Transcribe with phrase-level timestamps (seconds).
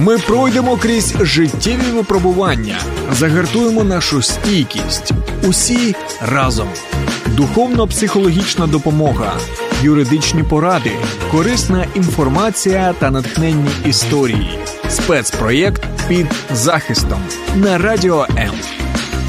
[0.00, 2.78] Ми пройдемо крізь життєві випробування,
[3.12, 5.12] загартуємо нашу стійкість.
[5.42, 6.68] Усі разом.
[7.26, 9.32] Духовно-психологічна допомога,
[9.82, 10.92] юридичні поради,
[11.30, 14.58] корисна інформація та натхненні історії.
[14.88, 17.20] Спецпроєкт під захистом
[17.54, 18.52] на радіо М.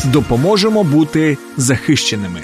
[0.04, 2.42] Допоможемо бути захищеними.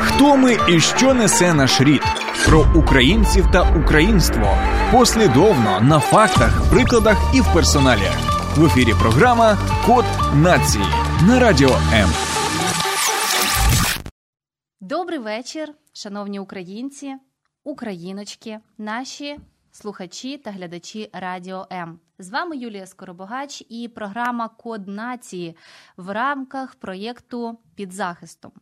[0.00, 2.02] Хто ми і що несе наш рід?
[2.46, 4.56] Про українців та українство
[4.92, 8.10] послідовно на фактах, прикладах і в персоналі.
[8.56, 10.04] В ефірі програма Код
[10.34, 10.84] нації
[11.26, 12.08] на радіо М.
[14.80, 17.14] Добрий вечір, шановні українці,
[17.64, 19.38] україночки, наші
[19.70, 21.98] слухачі та глядачі Радіо М.
[22.18, 25.56] З вами Юлія Скоробогач і програма Код нації
[25.96, 28.52] в рамках проєкту під захистом.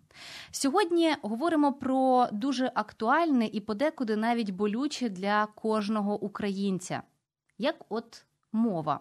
[0.50, 7.02] Сьогодні говоримо про дуже актуальне і подекуди навіть болюче для кожного українця,
[7.58, 9.00] як от мова.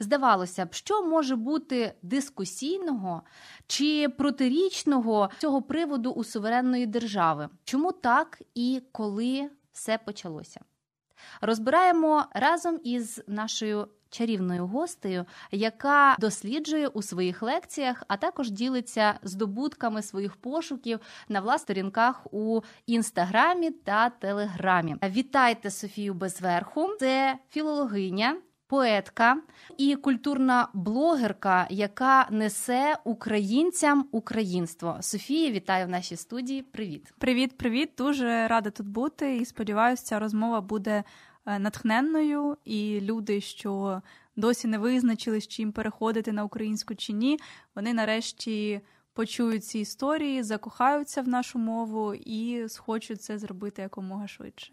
[0.00, 3.22] Здавалося б, що може бути дискусійного
[3.66, 7.48] чи протирічного цього приводу у суверенної держави?
[7.64, 10.60] Чому так і коли все почалося?
[11.40, 20.02] Розбираємо разом із нашою чарівною гостею, яка досліджує у своїх лекціях, а також ділиться здобутками
[20.02, 21.68] своїх пошуків на власних
[22.30, 24.96] у інстаграмі та телеграмі.
[25.02, 28.36] Вітайте Софію Безверху, це філологиня.
[28.68, 29.36] Поетка
[29.76, 34.96] і культурна блогерка, яка несе українцям українство.
[35.00, 36.62] Софія, вітаю в нашій студії.
[36.62, 37.90] Привіт, привіт, привіт.
[37.98, 39.36] Дуже рада тут бути.
[39.36, 41.04] І сподіваюся, ця розмова буде
[41.58, 42.56] натхненною.
[42.64, 44.02] І люди, що
[44.36, 47.38] досі не визначились, чи їм переходити на українську чи ні,
[47.74, 48.80] вони нарешті
[49.12, 54.72] почують ці історії, закохаються в нашу мову і схочуть це зробити якомога швидше.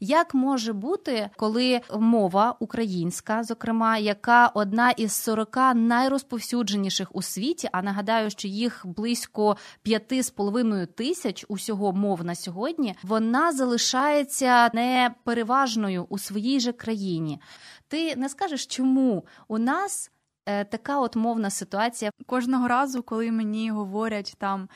[0.00, 7.82] Як може бути, коли мова українська, зокрема, яка одна із 40 найрозповсюдженіших у світі, а
[7.82, 9.56] нагадаю, що їх близько
[9.86, 17.40] 5,5 тисяч усього мов на сьогодні, вона залишається непереважною у своїй же країні.
[17.88, 20.10] Ти не скажеш, чому у нас
[20.46, 22.10] е, така от мовна ситуація?
[22.26, 24.68] Кожного разу, коли мені говорять там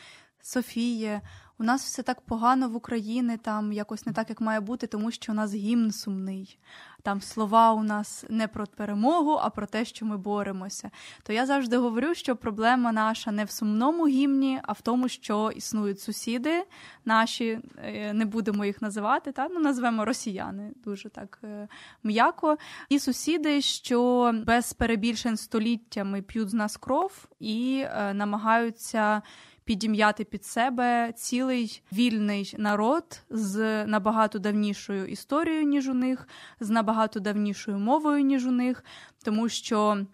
[0.43, 1.21] Софія
[1.62, 5.11] у нас все так погано в Україні, там якось не так, як має бути, тому
[5.11, 6.59] що у нас гімн сумний.
[7.03, 10.91] Там слова у нас не про перемогу, а про те, що ми боремося.
[11.23, 15.50] То я завжди говорю, що проблема наша не в сумному гімні, а в тому, що
[15.56, 16.65] існують сусіди
[17.05, 21.69] наші, е, не будемо їх називати, та ну назвемо росіяни дуже так е,
[22.03, 22.59] м'яко.
[22.89, 29.23] І сусіди, що без перебільшень століттями п'ють з нас кров і е, намагаються
[29.65, 36.28] підім'яти під себе цілий вільний народ з набагато давнішою історією, ніж у них,
[36.61, 38.84] з набагато давнішою мовою, ніж у них,
[39.25, 40.06] тому що.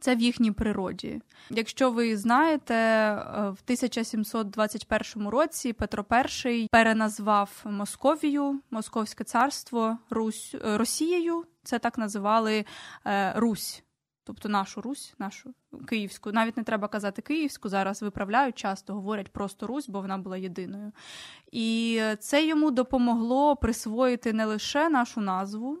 [0.00, 1.22] Це в їхній природі.
[1.50, 3.20] Якщо ви знаєте, е,
[3.50, 6.04] в 1721 році Петро
[6.44, 11.44] І переназвав Московію, Московське царство Русь Росією.
[11.62, 12.64] Це так називали
[13.06, 13.82] е, Русь
[14.26, 15.54] тобто нашу Русь, нашу
[15.88, 16.32] Київську.
[16.32, 20.92] Навіть не треба казати Київську, зараз виправляють, часто говорять просто Русь, бо вона була єдиною.
[21.52, 25.78] І це йому допомогло присвоїти не лише нашу назву.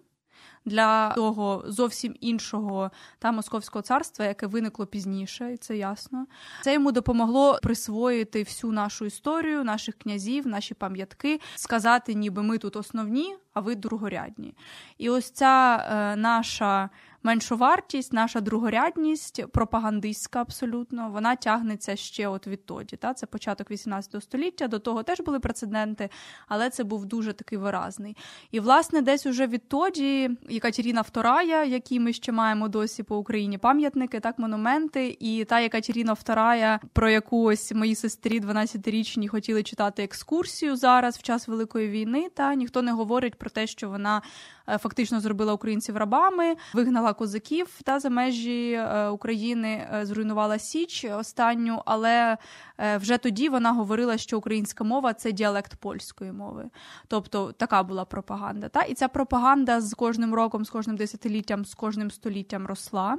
[0.64, 6.26] Для того зовсім іншого та московського царства, яке виникло пізніше, і це ясно.
[6.62, 12.76] Це йому допомогло присвоїти всю нашу історію, наших князів, наші пам'ятки, сказати, ніби ми тут
[12.76, 14.54] основні, а ви другорядні.
[14.98, 16.90] І ось ця е, наша
[17.26, 22.96] меншовартість, наша другорядність, пропагандистська абсолютно, вона тягнеться ще от відтоді.
[22.96, 23.14] Та?
[23.14, 26.08] Це початок 18 століття, до того теж були прецеденти,
[26.48, 28.16] але це був дуже такий виразний.
[28.50, 34.20] І, власне, десь уже відтоді Екатерина II, які ми ще маємо досі по Україні пам'ятники,
[34.20, 40.76] так, монументи, і та Екатерина II, про яку ось мої сестрі 12-річні хотіли читати екскурсію
[40.76, 44.22] зараз в час Великої війни, та ніхто не говорить про те, що вона
[44.66, 51.82] фактично зробила українців рабами, вигнала козаків та за межі е, України, е, зруйнувала Січ останню,
[51.86, 52.36] але
[52.78, 56.70] вже тоді вона говорила, що українська мова це діалект польської мови.
[57.08, 58.68] Тобто така була пропаганда.
[58.68, 63.18] Та І ця пропаганда з кожним роком, з кожним десятиліттям, з кожним століттям росла.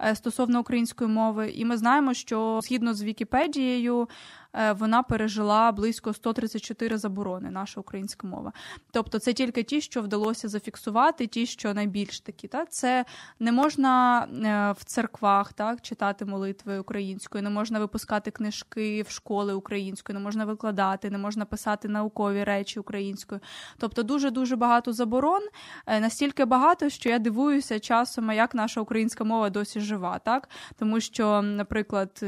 [0.00, 4.08] Е, стосовно української мови, і ми знаємо, що згідно з Вікіпедією.
[4.56, 8.52] Е, вона пережила близько 134 заборони, наша українська мова.
[8.92, 12.48] Тобто, це тільки ті, що вдалося зафіксувати, ті, що найбільш такі.
[12.48, 12.72] Так?
[12.72, 13.04] Це
[13.40, 19.54] не можна е, в церквах так, читати молитви українською, не можна випускати книжки в школи
[19.54, 23.40] українською, не можна викладати, не можна писати наукові речі українською.
[23.78, 25.42] Тобто, дуже дуже багато заборон,
[25.86, 30.48] настільки багато, що я дивуюся часом, як наша українська мова досі жива, так
[30.78, 32.24] тому що, наприклад,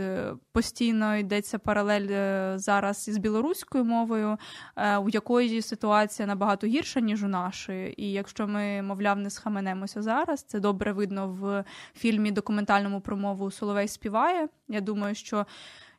[0.52, 2.06] постійно йдеться паралель.
[2.10, 4.38] Е, зараз із білоруською мовою,
[4.76, 8.02] е, у якої ситуація набагато гірша, ніж у нашої.
[8.02, 11.64] І якщо ми, мовляв, не схаменемося зараз, це добре видно в
[11.98, 14.48] фільмі документальному про мову Соловей співає.
[14.68, 15.46] Я думаю, що.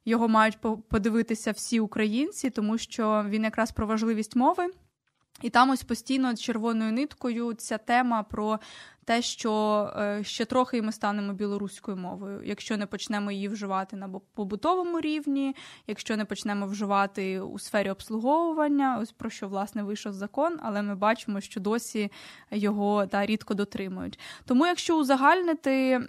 [0.05, 0.57] Його мають
[0.89, 4.67] подивитися всі українці, тому що він якраз про важливість мови,
[5.41, 8.59] і там ось постійно червоною ниткою ця тема про
[9.07, 13.95] те, що е, ще трохи і ми станемо білоруською мовою, якщо не почнемо її вживати
[13.95, 15.55] на побутовому рівні,
[15.87, 20.95] якщо не почнемо вживати у сфері обслуговування, ось про що власне вийшов закон, але ми
[20.95, 22.11] бачимо, що досі
[22.51, 24.19] його та рідко дотримують.
[24.45, 26.01] Тому, якщо узагальнити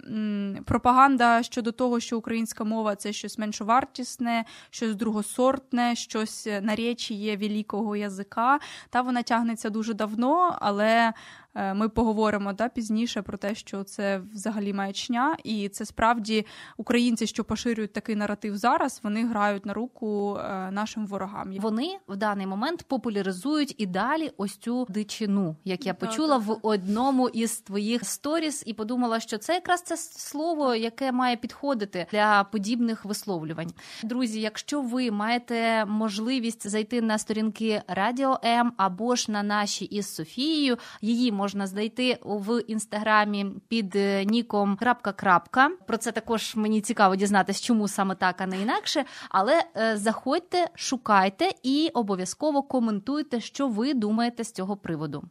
[0.65, 7.37] пропаганда щодо того, що українська мова це щось меншовартісне, щось другосортне, щось на речі є
[7.37, 8.59] великого язика,
[8.89, 11.13] та вона тягнеться дуже давно, але
[11.55, 16.45] ми поговоримо да, пізніше про те, що це взагалі маячня, і це справді
[16.77, 21.53] українці, що поширюють такий наратив зараз, вони грають на руку е, нашим ворогам.
[21.59, 27.29] Вони в даний момент популяризують і далі ось цю дичину, як я почула в одному
[27.29, 33.05] із твоїх сторіс, і подумала, що це якраз це слово, яке має підходити для подібних
[33.05, 33.71] висловлювань.
[34.03, 40.15] Друзі, якщо ви маєте можливість зайти на сторінки Радіо М або ж на наші із
[40.15, 45.69] Софією, її можна знайти в інстаграмі під е, ніком крапка крапка.
[45.87, 49.05] Про це також мені цікаво дізнатися, чому саме так, а не інакше.
[49.29, 55.23] Але е, заходьте, шукайте і обов'язково коментуйте, що ви думаєте з цього приводу.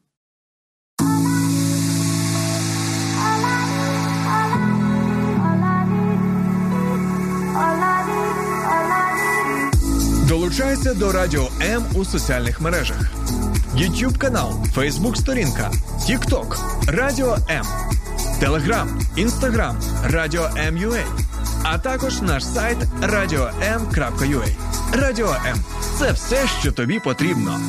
[10.29, 12.97] Долучайся до Радіо М у соціальних мережах.
[13.79, 15.71] YouTube канал, Facebook сторінка,
[16.01, 16.59] TikTok,
[16.89, 17.67] Радіо М,
[18.41, 21.05] Телеграм, Інстаграм, Радіо М.Ю.А.
[21.63, 24.49] а також наш сайт радіом.ua.
[24.93, 25.57] Радіо М
[25.99, 27.61] це все, що тобі потрібно.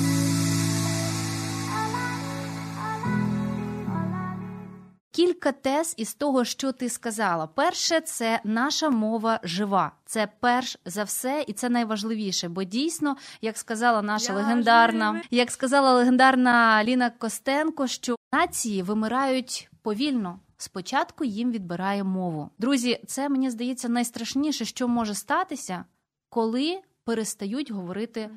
[5.19, 7.47] Кілька тез із того, що ти сказала.
[7.47, 9.91] Перше, це наша мова жива.
[10.05, 12.49] Це перш за все, і це найважливіше.
[12.49, 15.23] Бо дійсно, як сказала наша Я легендарна, живе.
[15.31, 20.39] як сказала легендарна Ліна Костенко, що нації вимирають повільно.
[20.57, 22.49] Спочатку їм відбирає мову.
[22.57, 25.85] Друзі, це мені здається найстрашніше, що може статися,
[26.29, 28.29] коли перестають говорити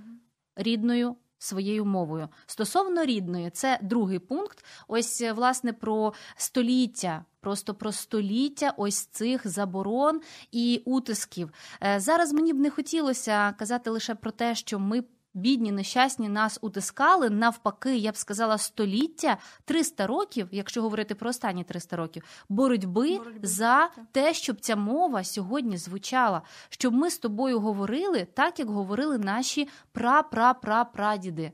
[0.56, 2.28] рідною своєю мовою.
[2.46, 4.64] Стосовно рідної, це другий пункт.
[4.88, 7.24] Ось е, власне про століття.
[7.40, 10.20] Просто про століття ось цих заборон
[10.52, 11.50] і утисків.
[11.82, 15.04] Е, зараз мені б не хотілося казати лише про те, що ми
[15.34, 17.30] бідні, нещасні нас утискали.
[17.30, 23.48] Навпаки, я б сказала, століття 300 років, якщо говорити про останні 300 років, боротьби, боротьби
[23.48, 29.18] за те, щоб ця мова сьогодні звучала, щоб ми з тобою говорили так, як говорили
[29.18, 31.52] наші пра-пра-пра-прадіди.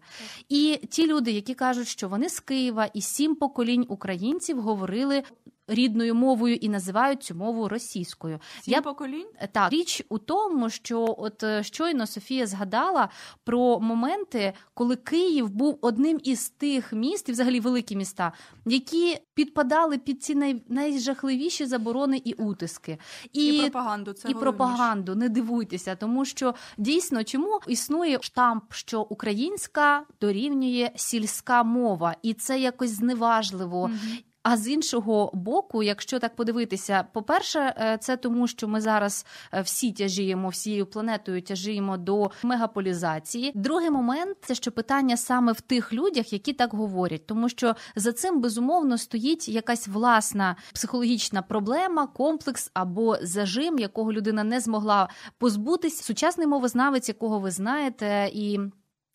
[0.49, 5.23] І ті люди, які кажуть, що вони з Києва і сім поколінь українців говорили
[5.69, 8.41] рідною мовою і називають цю мову російською.
[8.63, 13.09] Сім Я поколінь так річ у тому, що от е, щойно Софія згадала
[13.45, 18.33] про моменти, коли Київ був одним із тих міст, і взагалі великі міста,
[18.67, 20.63] які підпадали під ці най...
[20.69, 22.99] найжахливіші заборони і утиски,
[23.33, 25.15] і, і пропаганду це і пропаганду.
[25.15, 32.61] Не дивуйтеся, тому що дійсно чому існує штамп, що українська дорівнює сільська мова, і це
[32.61, 33.81] якось зневажливо.
[33.81, 33.93] Угу.
[34.43, 39.61] А з іншого боку, якщо так подивитися, по-перше, е, це тому, що ми зараз е,
[39.61, 43.53] всі тяжіємо, всією планетою тяжіємо до мегаполізації.
[43.55, 48.13] Другий момент це що питання саме в тих людях, які так говорять, тому що за
[48.13, 56.03] цим безумовно стоїть якась власна психологічна проблема, комплекс або зажим, якого людина не змогла позбутись.
[56.03, 58.59] Сучасний мовознавець, якого ви знаєте, і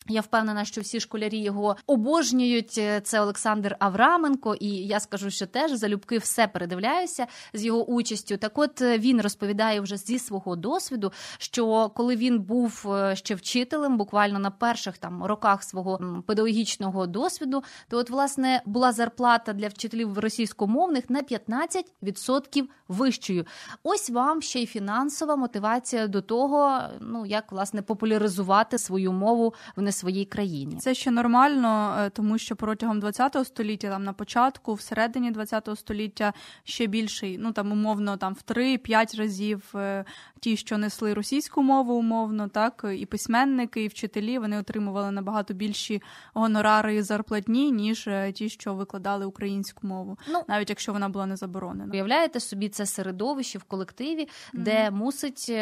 [0.08, 2.80] Я впевнена, що всі школярі його обожнюють.
[3.02, 8.36] Це Олександр Авраменко, і я скажу, що теж залюбки все передивляюся з його участю.
[8.36, 13.34] Так, от е, він розповідає вже зі свого досвіду, що коли він був е, ще
[13.34, 19.68] вчителем, буквально на перших там роках свого педагогічного досвіду, то от власне була зарплата для
[19.68, 23.46] вчителів російськомовних на 15% вищою.
[23.82, 29.82] Ось вам ще й фінансова мотивація до того, ну як власне популяризувати свою мову в
[29.94, 30.76] своїй країні.
[30.76, 36.32] Це ще нормально, е, тому що протягом ХХ століття, там на початку, всередині ХХ століття
[36.64, 40.04] ще більший, ну там умовно там в 3-5 разів е,
[40.40, 46.02] ті, що несли російську мову, умовно, так і письменники, і вчителі вони отримували набагато більші
[46.34, 51.26] гонорари і зарплатні, ніж е, ті, що викладали українську мову, ну навіть якщо вона була
[51.26, 51.92] не заборонена.
[51.92, 54.62] Уявляєте собі це середовище в колективі, mm-hmm.
[54.62, 55.52] де мусить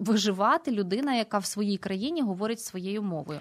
[0.00, 3.40] виживати людина, яка в своїй країні говорить своєю мовою.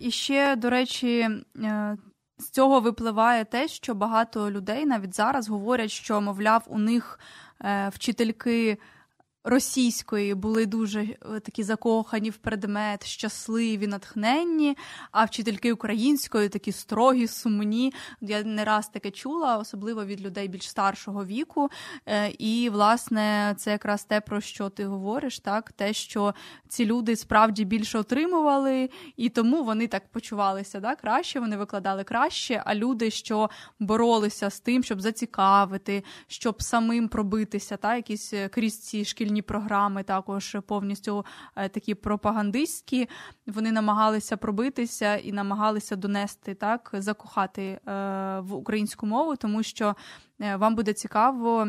[0.00, 1.96] І ще, до речі, е,
[2.38, 7.20] з цього випливає те, що багато людей навіть зараз говорять, що, мовляв, у них
[7.64, 8.78] е, вчительки
[9.48, 14.76] російської були дуже е, такі закохані в предмет, щасливі, натхненні,
[15.12, 17.92] а вчительки української такі строгі, сумні.
[18.20, 21.70] Я не раз таке чула, особливо від людей більш старшого віку.
[22.06, 25.72] Е, і, власне, це якраз те, про що ти говориш, так?
[25.72, 26.34] Те, що
[26.68, 30.96] ці люди справді більше отримували, і тому вони так почувалися да?
[30.96, 33.50] краще, вони викладали краще, а люди, що
[33.80, 37.96] боролися з тим, щоб зацікавити, щоб самим пробитися, та?
[37.96, 41.24] якісь е, крізь ці шкільні шкільні програми, також повністю
[41.56, 43.08] е, такі пропагандистські.
[43.46, 47.80] Вони намагалися пробитися і намагалися донести так, закохати е,
[48.40, 49.94] в українську мову, тому що
[50.40, 51.68] е, вам буде цікаво.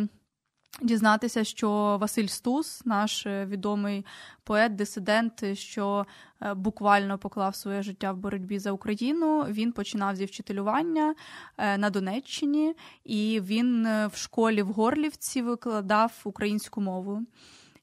[0.82, 4.06] Дізнатися, що Василь Стус, наш відомий
[4.44, 6.06] поет, дисидент, що
[6.56, 9.46] буквально поклав своє життя в боротьбі за Україну.
[9.50, 11.16] Він починав зі вчителювання
[11.58, 17.26] на Донеччині, і він в школі в Горлівці викладав українську мову.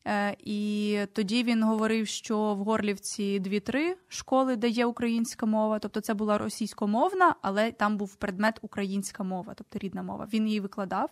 [0.07, 6.01] Е, і тоді він говорив, що в Горлівці дві-три школи, де є українська мова, тобто
[6.01, 10.29] це була російськомовна, але там був предмет українська мова, тобто рідна мова.
[10.33, 11.11] Він її викладав.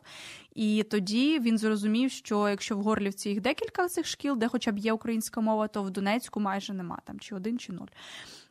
[0.54, 4.78] І тоді він зрозумів, що якщо в Горлівці їх декілька цих шкіл, де хоча б
[4.78, 7.86] є українська мова, то в Донецьку майже нема там чи один, чи нуль.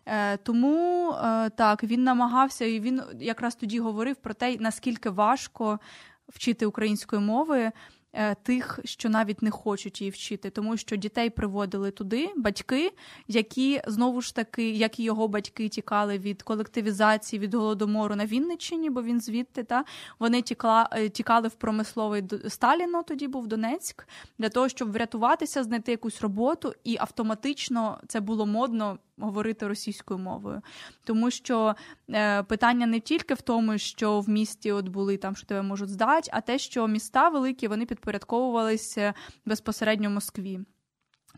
[0.06, 5.80] Е, тому е, так він намагався, і він якраз тоді говорив про те, наскільки важко
[6.28, 7.72] вчити української мови.
[8.16, 12.92] Е, тих, що навіть не хочуть її вчити, тому що дітей приводили туди батьки,
[13.28, 18.90] які знову ж таки, як і його батьки, тікали від колективізації, від голодомору на Вінниччині,
[18.90, 19.86] бо він звідти та
[20.20, 23.04] вони тікла, е, тікали в промисловий Сталіно.
[23.04, 24.08] Тоді був Донецьк,
[24.40, 30.62] для того, щоб врятуватися, знайти якусь роботу, і автоматично це було модно говорити російською мовою,
[31.04, 31.76] тому що
[32.10, 35.90] е, питання не тільки в тому, що в місті от були там, що тебе можуть
[35.90, 39.14] здати, а те, що міста великі вони підпорядковувалися
[39.46, 40.60] безпосередньо Москві.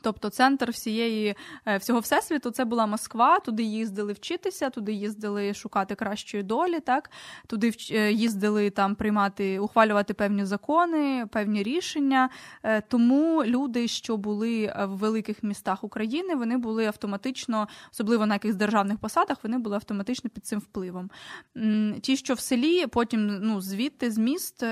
[0.05, 1.35] Тобто центр всієї
[1.67, 3.39] е, всього всесвіту це була Москва.
[3.39, 6.79] Туди їздили вчитися, туди їздили шукати кращої долі.
[6.79, 7.11] Так
[7.47, 12.29] туди е, їздили там приймати, ухвалювати певні закони, певні рішення.
[12.63, 18.57] Е, тому люди, що були в великих містах України, вони були автоматично, особливо на якихось
[18.57, 21.09] державних посадах, вони були автоматично під цим впливом.
[22.01, 24.63] Ті, що в селі, потім ну звідти з міст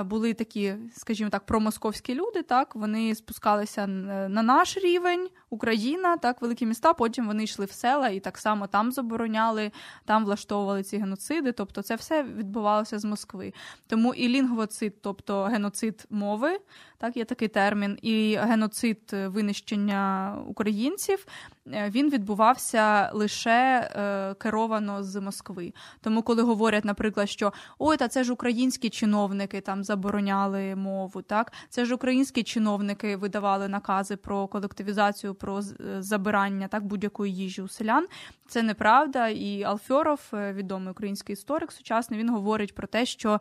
[0.00, 2.42] були такі, скажімо так, промосковські люди.
[2.42, 6.92] Так вони спускалися на наш рівень, Україна, так, великі міста.
[6.92, 9.72] Потім вони йшли в села і так само там забороняли,
[10.04, 11.52] там влаштовували ці геноциди.
[11.52, 13.52] Тобто, це все відбувалося з Москви.
[13.86, 16.58] Тому і лінгвоцид, тобто геноцид мови,
[16.98, 21.26] так є такий термін, і геноцид винищення українців.
[21.66, 25.72] Е, він відбувався лише е, керовано з Москви.
[26.00, 31.52] Тому, коли говорять, наприклад, що ой, та це ж українські чиновники там забороняли мову, так
[31.68, 37.68] це ж українські чиновники видавали накази про колективізацію, про е, забирання так будь-якої їжі у
[37.68, 38.06] селян.
[38.48, 39.28] Це неправда.
[39.28, 43.40] І Алфьоров, е, відомий український історик, сучасний, він говорить про те, що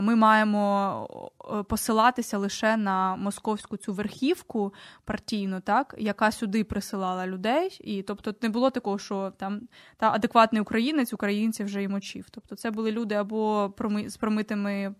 [0.00, 1.30] ми маємо
[1.68, 8.48] посилатися лише на московську цю верхівку партійну, так яка сюди присилала людей, і тобто не
[8.48, 9.60] було такого, що там
[9.96, 12.26] та адекватний українець українців вже й мочив.
[12.30, 13.74] Тобто, це були люди або
[14.06, 14.94] з промитими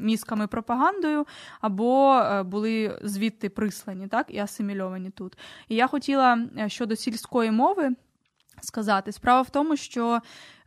[0.00, 1.26] мізками пропагандою,
[1.60, 5.38] або е, були звідти прислані, так і асимільовані тут.
[5.68, 7.90] І я хотіла е, щодо сільської мови
[8.60, 10.20] сказати, справа в тому, що.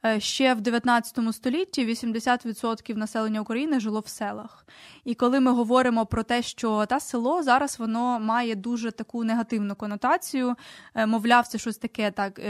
[0.05, 4.65] Е, ще в 19 столітті 80% населення України жило в селах.
[5.03, 9.75] І коли ми говоримо про те, що та село зараз воно має дуже таку негативну
[9.75, 10.55] конотацію,
[10.95, 12.41] е, мовляв, це щось таке так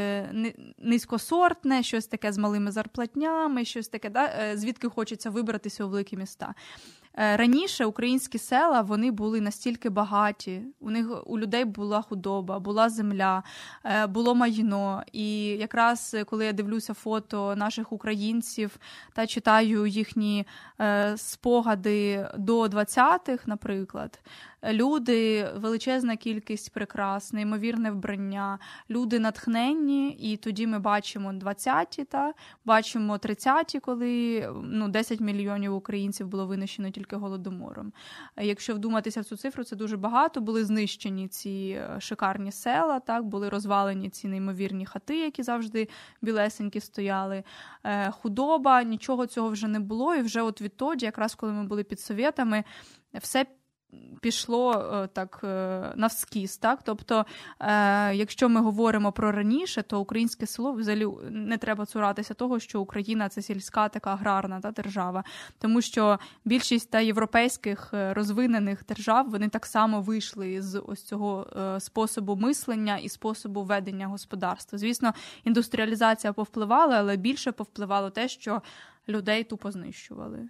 [0.78, 6.54] низькосортне, щось таке з малими зарплатнями, щось таке, да, звідки хочеться вибратися у великі міста.
[7.18, 10.62] Е, раніше українські села вони були настільки багаті.
[10.80, 13.44] У них у людей була худоба, була земля,
[13.86, 15.04] е, було майно.
[15.12, 18.78] І якраз е, коли я дивлюся фото наших українців
[19.14, 20.46] та читаю їхні
[21.16, 24.20] спогади до 20-х, наприклад,
[24.74, 32.34] люди, величезна кількість прикрас, неймовірне вбрання, люди натхненні, і тоді ми бачимо 20-ті, та
[32.66, 37.94] бачимо 30-ті, коли ну, 10 мільйонів українців було винищено тільки голодомором.
[38.38, 40.42] Якщо вдуматися в цю цифру, це дуже багато.
[40.42, 45.90] Були знищені ці е, шикарні села, так були розвалені ці неймовірні хати, які завжди
[46.22, 47.44] білесенькі стояли.
[47.84, 50.16] Е, худоба, нічого цього вже не було.
[50.16, 52.64] І вже от відтоді, якраз коли ми були під совєтами,
[53.14, 53.46] все
[54.26, 56.58] пішло е, так е, навскіз.
[56.58, 56.80] Так?
[56.84, 57.26] Тобто,
[57.60, 62.82] е, якщо ми говоримо про раніше, то українське село взагалі не треба цуратися того, що
[62.82, 65.24] Україна це сільська така аграрна та держава,
[65.60, 71.48] тому що більшість та європейських розвинених держав вони так само вийшли з ось цього
[71.80, 74.80] способу мислення і способу ведення господарства.
[74.80, 78.62] Звісно, індустріалізація повпливала, але більше повпливало те, що
[79.08, 80.50] людей тупо знищували.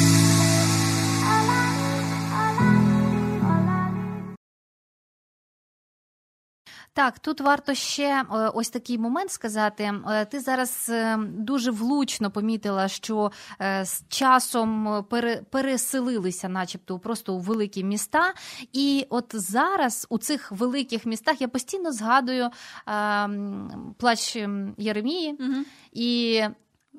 [6.93, 9.93] Так, тут варто ще е, ось такий момент сказати.
[10.09, 13.31] Е, ти зараз е, дуже влучно помітила, що
[13.83, 15.05] з часом
[15.49, 18.33] переселилися, начебто, просто у великі міста.
[18.73, 22.49] І от зараз у цих великих містах я постійно згадую
[23.97, 24.37] плач
[24.77, 25.63] Єремії угу.
[25.91, 26.41] і.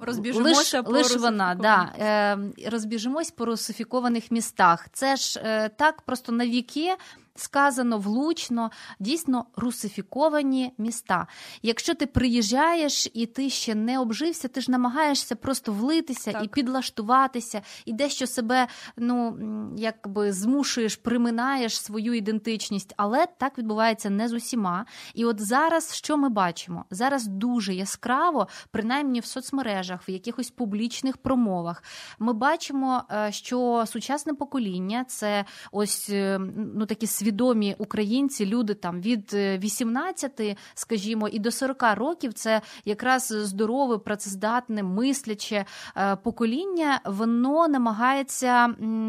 [0.01, 2.39] Розбіжимося лиш, по лиш вона, да, е,
[2.71, 4.89] розбіжимось по русифікованих містах.
[4.93, 6.95] Це ж е, так просто на віки
[7.35, 8.71] сказано влучно,
[9.01, 11.27] дійсно русифіковані міста.
[11.63, 16.45] Якщо ти приїжджаєш і ти ще не обжився, ти ж намагаєшся просто влитися так.
[16.45, 19.39] і підлаштуватися, і дещо себе ну
[19.77, 24.87] якби змушуєш, приминаєш свою ідентичність, але так відбувається не з усіма.
[25.15, 26.85] І от зараз що ми бачимо?
[26.91, 31.83] Зараз дуже яскраво, принаймні в соцмережах, в якихось публічних промовах,
[32.19, 36.39] ми бачимо, е, що сучасне покоління це ось е,
[36.75, 42.61] ну такі свідомі українці, люди там від 18, е, скажімо, і до 40 років це
[42.85, 45.65] якраз здорове, працездатне, мисляче
[45.97, 48.69] е, покоління, воно намагається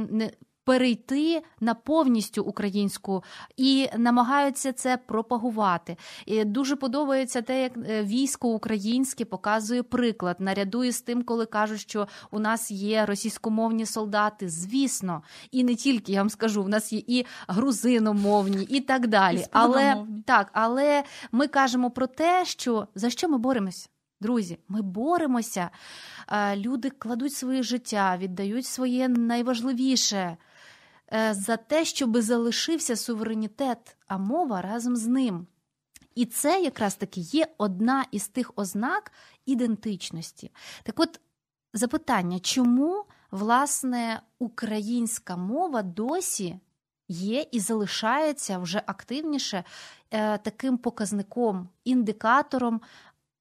[0.09, 0.31] не
[0.63, 3.23] перейти на повністю українську
[3.57, 5.97] і намагаються це пропагувати.
[6.25, 11.79] І Дуже подобається те, як е, військо українське показує приклад, наряду із тим, коли кажуть,
[11.79, 14.49] що у нас є російськомовні солдати.
[14.49, 19.39] Звісно, і не тільки я вам скажу, у нас є і грузиномовні, і так далі.
[19.39, 23.89] І але так, але ми кажемо про те, що за що ми боремось.
[24.21, 25.69] Друзі, ми боремося.
[26.31, 30.37] Е, люди кладуть своє життя, віддають своє найважливіше.
[31.11, 35.47] Е, за те, щоб залишився суверенітет, а мова разом з ним.
[36.15, 39.11] І це якраз таки є одна із тих ознак
[39.45, 40.51] ідентичності.
[40.83, 41.19] Так от
[41.73, 46.59] запитання, чому власне українська мова досі
[47.07, 49.63] є і залишається вже активніше
[50.11, 52.81] е, таким показником, індикатором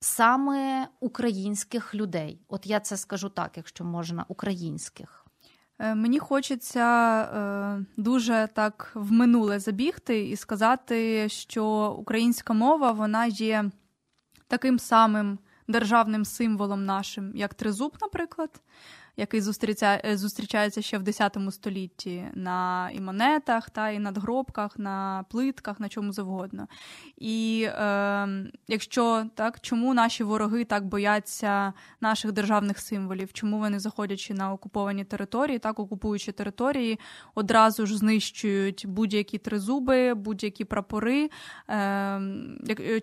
[0.01, 2.40] саме українських людей?
[2.48, 5.22] От я це скажу так, якщо можна, українських.
[5.83, 13.27] Е, мені хочеться е, дуже так в минуле забігти і сказати, що українська мова вона
[13.27, 13.64] є
[14.49, 18.61] таким самим державним символом нашим, як тризуб, наприклад
[19.16, 25.81] який е, зустрічається ще в 10 столітті на і монетах, та і надгробках, на плитках,
[25.81, 26.68] на чому завгодно.
[27.16, 28.29] І е,
[28.68, 33.33] якщо так, чому наші вороги так бояться наших державних символів?
[33.33, 36.98] Чому вони, заходячи на окуповані території, так окупуючи території,
[37.35, 41.31] одразу ж знищують будь-які тризуби, будь-які прапори?
[41.70, 42.20] Е,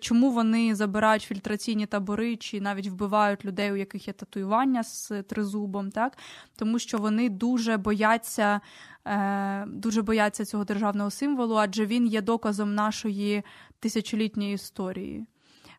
[0.00, 5.90] Чому вони забирають фільтраційні табори чи навіть вбивають людей, у яких є татуювання з тризубом?
[6.00, 6.18] Так
[6.56, 8.60] тому що вони дуже бояться.
[9.06, 13.42] Е, дуже бояться цього державного символу, адже він є доказом нашої
[13.80, 15.26] тисячолітньої історії.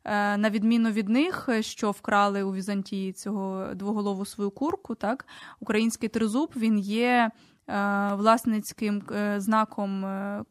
[0.03, 5.25] Е, на відміну від них, що вкрали у Візантії цього двоголову свою курку, так
[5.59, 7.31] український тризуб він є.
[7.67, 9.03] Е, власницьким
[9.37, 10.05] знаком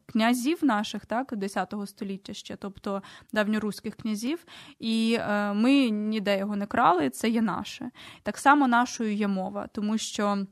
[0.05, 4.45] князів наших, так, 10 століття ще, тобто давньоруських князів,
[4.79, 5.19] і
[5.53, 7.91] ми ніде його не крали, це є наше.
[8.23, 10.45] Так само нашою є мова, тому що.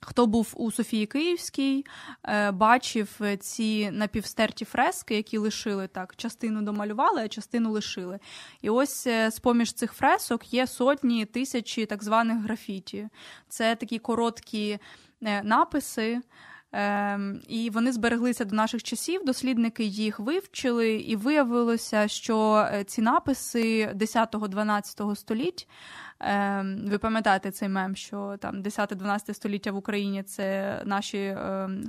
[0.00, 1.84] Хто був у Софії Київській,
[2.24, 8.18] е, бачив ці напівстерті фрески, які лишили так, частину домалювали, а частину лишили.
[8.62, 13.08] І ось е, з поміж цих фресок є сотні тисячі так званих графіті.
[13.48, 14.78] Це такі короткі е,
[15.20, 16.20] написи.
[16.72, 19.24] Ем, і вони збереглися до наших часів.
[19.24, 25.68] Дослідники їх вивчили, і виявилося, що ці написи 10-12 століть.
[26.20, 31.84] Ем, ви пам'ятаєте цей мем, що там 10-12 століття в Україні це наші ем,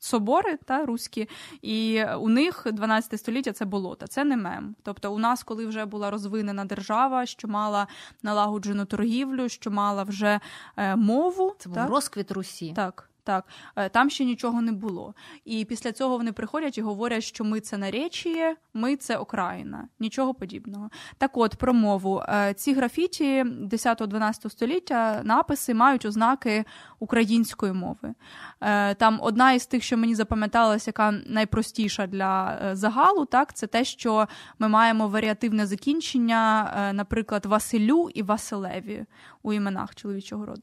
[0.00, 1.28] собори та руські,
[1.62, 4.06] і у них 12 століття це болото.
[4.06, 4.76] Це не мем.
[4.82, 7.86] Тобто, у нас, коли вже була розвинена держава, що мала
[8.22, 10.40] налагоджену торгівлю, що мала вже
[10.76, 12.72] е, мову, це був розквіт Русі.
[12.76, 13.10] Так.
[13.24, 13.44] Так,
[13.76, 15.14] е, там ще нічого не було.
[15.44, 20.34] І після цього вони приходять і говорять, що ми це наречіє, ми це Окраїна, нічого
[20.34, 20.90] подібного.
[21.18, 26.64] Так, от про мову е, ці графіті 10-12 століття написи мають ознаки
[26.98, 28.14] української мови.
[28.60, 33.84] Е, там одна із тих, що мені запам'яталася, яка найпростіша для загалу, так це те,
[33.84, 39.04] що ми маємо варіативне закінчення, наприклад, Василю і Василеві
[39.42, 40.62] у іменах чоловічого роду.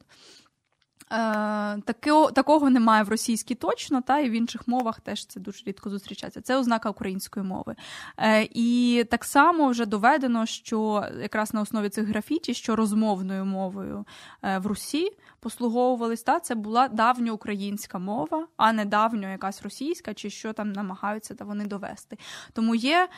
[1.10, 5.64] Е, Такого такого немає в російській точно, та і в інших мовах теж це дуже
[5.66, 6.40] рідко зустрічається.
[6.40, 7.74] Це ознака української мови.
[8.18, 14.04] Е, І так само вже доведено, що якраз на основі цих графіті, що розмовною мовою
[14.42, 15.10] е, в Русі
[15.40, 21.34] послуговувались, та це була давньоукраїнська мова, а не давньо якась російська, чи що там намагаються
[21.34, 22.18] та вони довести.
[22.52, 23.08] Тому є.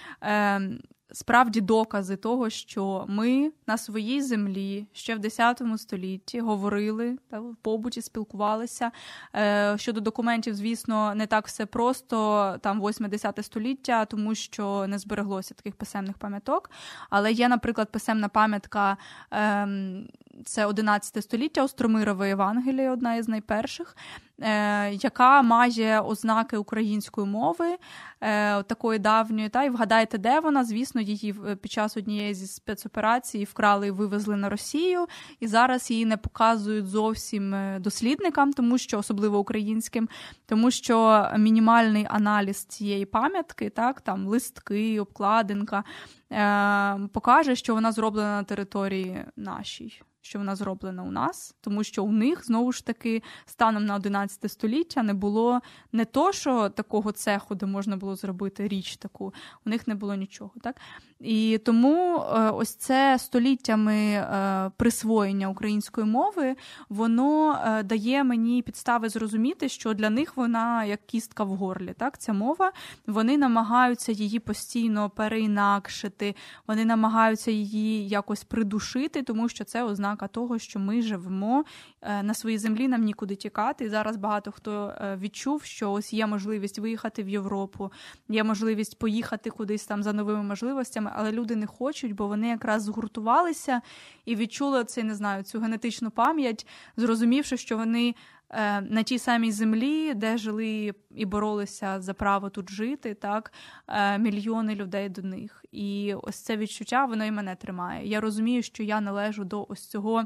[1.13, 7.57] Справді докази того, що ми на своїй землі ще в 10 столітті говорили та в
[7.57, 8.91] побуті, спілкувалися.
[9.37, 15.55] Е, щодо документів, звісно, не так все просто там 8-10 століття, тому що не збереглося
[15.55, 16.71] таких писемних пам'яток.
[17.11, 18.97] Але є, наприклад, писемна пам'ятка.
[19.31, 20.09] Ем,
[20.45, 23.97] це 11 століття Остромирове Євангеліє, одна із найперших,
[24.93, 27.77] яка має ознаки української мови,
[28.21, 29.49] е, такої давньої.
[29.49, 30.65] Та, І вгадайте, де вона?
[30.65, 35.07] Звісно, її під час однієї зі спецоперацій вкрали і вивезли на Росію,
[35.41, 40.09] і зараз її не показують зовсім е, дослідникам, тому що особливо українським,
[40.47, 45.85] тому що мінімальний аналіз цієї пам'ятки, так, там листки, обкладинка,
[47.13, 52.13] покаже, що вона зроблена на території нашій що вона зроблена у нас, тому що у
[52.13, 55.61] них знову ж таки станом на 11 століття не було
[55.93, 59.35] не то, що такого цеху, де можна було зробити річ таку,
[59.67, 60.51] у них не було нічого.
[60.63, 60.77] так?
[61.21, 66.57] І тому е, ось це століттями е, присвоєння української мови,
[66.89, 71.95] воно е, дає мені підстави зрозуміти, що для них вона як кістка в горлі.
[71.99, 72.73] Так, ця мова,
[73.07, 76.35] вони намагаються її постійно переінакшити,
[76.67, 81.65] вони намагаються її якось придушити, тому що це ознака того, що ми живемо
[82.03, 83.85] на своїй землі, нам нікуди тікати.
[83.85, 87.93] І зараз багато хто відчув, що ось є можливість виїхати в Європу,
[88.29, 92.83] є можливість поїхати кудись там за новими можливостями але люди не хочуть, бо вони якраз
[92.83, 93.81] згуртувалися
[94.25, 98.15] і відчули це, не знаю, цю генетичну пам'ять, зрозумівши, що вони.
[98.57, 103.53] Е, на тій самій землі, де жили і боролися за право тут жити, так
[103.89, 105.65] е, мільйони людей до них.
[105.73, 108.09] І ось це відчуття воно і мене тримає.
[108.09, 110.25] Я розумію, що я належу до ось цього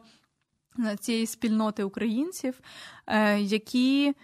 [0.79, 2.61] е, цієї спільноти українців,
[3.38, 4.14] які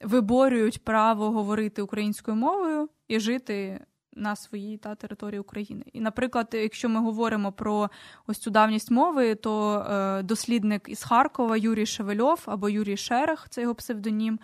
[0.00, 3.80] виборюють право говорити українською мовою і жити
[4.16, 5.84] на своїй та території України.
[5.92, 7.90] І, наприклад, якщо ми говоримо про
[8.26, 13.62] ось цю давність мови, то е, дослідник із Харкова Юрій Шевельов або Юрій Шерех, це
[13.62, 14.38] його псевдонім,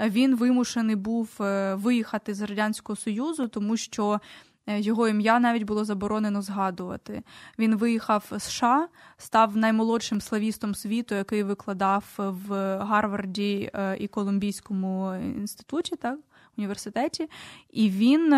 [0.00, 4.20] він вимушений був е, виїхати з радянського союзу, тому що.
[4.68, 7.22] Е, його ім'я навіть було заборонено згадувати.
[7.58, 15.14] Він виїхав з США, став наймолодшим славістом світу, який викладав в Гарварді е, і Колумбійському
[15.14, 16.18] інституті, так,
[16.56, 17.28] університеті.
[17.70, 18.32] І він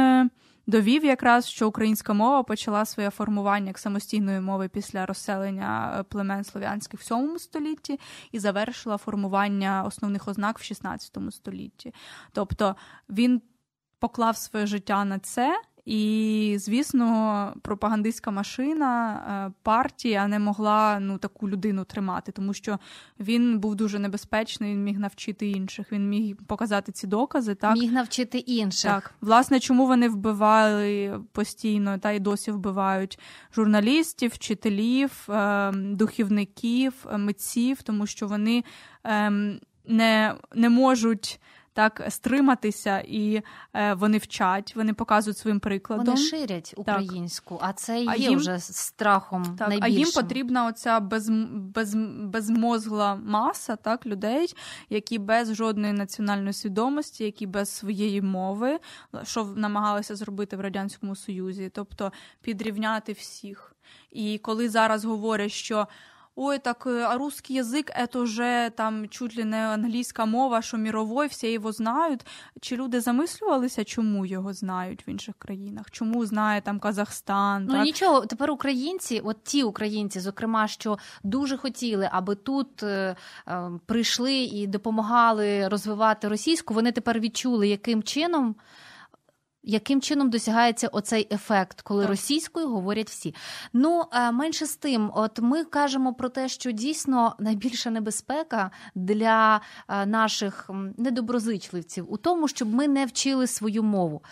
[0.68, 6.44] довів якраз, що українська мова почала своє формування як самостійної мови після розселення е, племен
[6.44, 8.00] слов'янських в 7 столітті
[8.33, 11.94] і завершила формування основних ознак в 16 столітті.
[12.33, 12.76] Тобто
[13.09, 13.42] він
[13.98, 15.61] поклав своє життя на це.
[15.88, 19.12] І, звісно, пропагандистська машина
[19.48, 22.79] е, партія не могла ну, таку людину тримати, тому що
[23.20, 27.55] він був дуже небезпечний, він міг навчити інших, він міг показати ці докази.
[27.55, 27.77] Так?
[27.77, 28.90] Міг навчити інших.
[28.90, 33.18] Так, власне, чому вони вбивали постійно та й досі вбивають
[33.55, 38.64] журналістів, вчителів, ем, духівників, митців, тому що вони
[39.05, 41.40] ем, не, не можуть
[41.79, 43.43] так стриматися, і
[43.75, 46.07] е, вони вчать, вони показують своїм прикладом.
[46.07, 47.69] Вони ширять українську, так.
[47.71, 49.57] а це є а їм, вже страхом.
[49.59, 49.97] Так, найбільшим.
[49.97, 54.55] А їм потрібна оця без, без, безмозгла маса так, людей,
[54.91, 58.79] які без жодної національної свідомості, які без своєї мови,
[59.23, 62.12] що намагалися зробити в радянському союзі, тобто
[62.43, 63.75] підрівняти всіх.
[64.11, 65.88] І коли зараз говорять, що
[66.40, 70.77] ой, так, э, а русский язик это вже там чуть ли не англійська мова, що
[70.77, 72.27] міровой, всі його знають.
[72.61, 75.90] Чи люди замислювалися, чому його знають в інших країнах?
[75.90, 77.64] Чому знає там Казахстан?
[77.64, 77.85] Ну так?
[77.85, 83.16] нічого, тепер українці, от ті українці, зокрема, що дуже хотіли, аби тут е,
[83.48, 88.55] е, прийшли і допомагали розвивати російську, вони тепер відчули, яким чином
[89.62, 92.11] яким чином досягається оцей ефект, коли так.
[92.11, 93.35] російською говорять всі?
[93.73, 99.61] Ну е, менше з тим, от ми кажемо про те, що дійсно найбільша небезпека для
[99.88, 104.23] е, наших недоброзичливців у тому, щоб ми не вчили свою мову.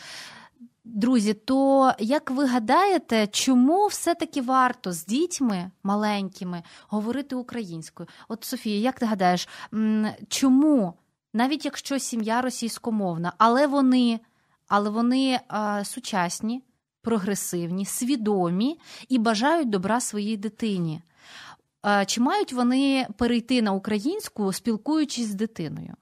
[0.89, 8.09] Друзі, то як ви гадаєте, чому все-таки варто з дітьми маленькими говорити українською?
[8.29, 9.49] От Софія, як ти гадаєш,
[10.29, 10.95] чому
[11.35, 14.21] навіть якщо сім'я російськомовна, але вони
[14.69, 16.63] але вони а, сучасні,
[17.03, 21.03] прогресивні, свідомі і бажають добра своїй дитині.
[21.83, 25.95] А, чи мають вони перейти на українську, спілкуючись з дитиною,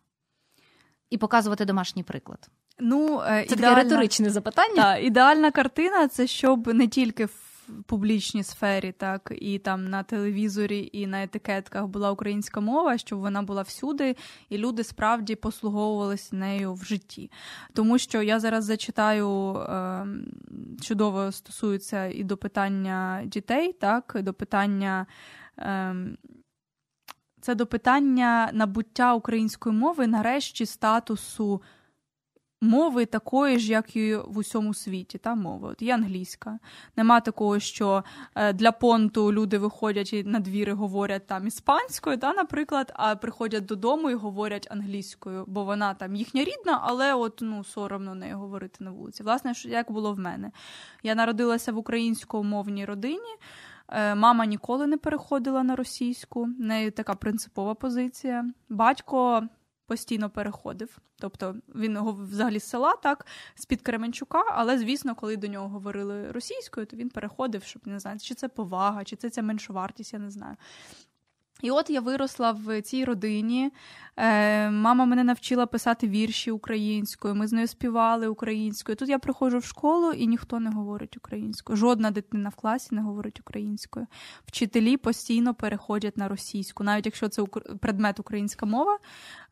[1.11, 2.48] і показувати домашній приклад?
[2.79, 3.74] Ну, е, Це ідеальна...
[3.74, 4.83] таке риторичне запитання.
[4.83, 7.29] Та, Ідеальна картина це щоб не тільки
[7.68, 13.18] в публічній сфері, так і там на телевізорі, і на етикетках була українська мова, щоб
[13.18, 14.16] вона була всюди,
[14.48, 17.31] і люди справді послуговувалися нею в житті.
[17.72, 20.07] Тому що я зараз зачитаю е,
[20.81, 25.07] чудово стосується і до питання дітей, так, і до питання.
[25.59, 25.96] Е,
[27.40, 31.62] це до питання набуття української мови нарешті статусу
[32.64, 35.18] мови такої ж, як і в усьому світі.
[35.18, 35.68] Та мова.
[35.68, 36.59] От Є англійська.
[36.96, 42.33] Нема такого, що е, для понту люди виходять і на двіри говорять там іспанською, та,
[42.33, 47.64] наприклад, а приходять додому і говорять англійською, бо вона там їхня рідна, але от ну
[47.64, 49.22] соромно нею говорити на вулиці.
[49.22, 50.50] Власне, як було в мене.
[51.03, 53.35] Я народилася в українськомовній родині.
[53.88, 58.44] Е, мама ніколи не переходила на російську, в неї така принципова позиція.
[58.68, 59.48] Батько
[59.86, 60.98] постійно переходив.
[61.18, 66.86] Тобто він взагалі з села, так, з-під Кременчука, але, звісно, коли до нього говорили російською,
[66.86, 70.30] то він переходив, щоб не знаю, чи це повага, чи це ця меншовартість, я не
[70.30, 70.56] знаю.
[71.64, 73.72] І от я виросла в цій родині.
[74.16, 77.35] Е, Мама мене навчила писати вірші українською.
[77.35, 78.96] Ми з нею співали українською.
[78.96, 81.77] Тут я приходжу в школу і ніхто не говорить українською.
[81.77, 84.07] Жодна дитина в класі не говорить українською.
[84.46, 87.42] Вчителі постійно переходять на російську, навіть якщо це
[87.81, 88.98] предмет українська мова,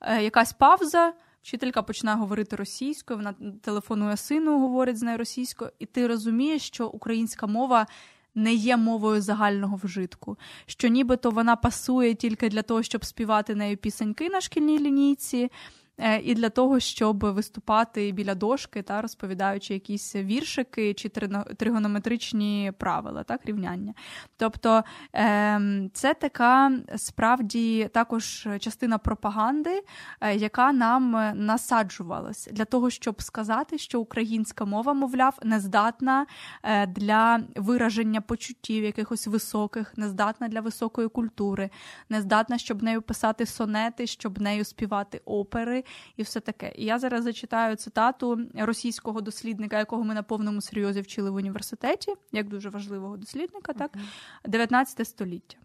[0.00, 1.12] е, якась павза.
[1.42, 6.88] Вчителька починає говорити російською, вона телефонує сину, говорить з нею російською, і ти розумієш, що
[6.88, 7.86] українська мова
[8.34, 13.76] не є мовою загального вжитку, що нібито вона пасує тільки для того, щоб співати нею
[13.76, 15.50] пісеньки на шкільній лінійці.
[16.04, 21.08] Е, і для того, щоб виступати біля дошки та розповідаючи якісь віршики чи
[21.56, 23.94] тригонометричні правила, так, рівняння.
[24.36, 29.82] Тобто ем, це така справді також частина пропаганди,
[30.20, 36.26] е, яка нам насаджувалась для того, щоб сказати, що українська мова, мовляв, не здатна
[36.62, 41.70] е, для вираження почуттів якихось високих, не здатна для високої культури,
[42.08, 45.84] не здатна, щоб нею писати сонети, щоб нею співати опери
[46.17, 46.73] і все таке.
[46.75, 52.13] І я зараз зачитаю цитату російського дослідника, якого ми на повному серйозі вчили в університеті,
[52.31, 53.91] як дуже важливого дослідника, так
[54.45, 55.57] 19 століття.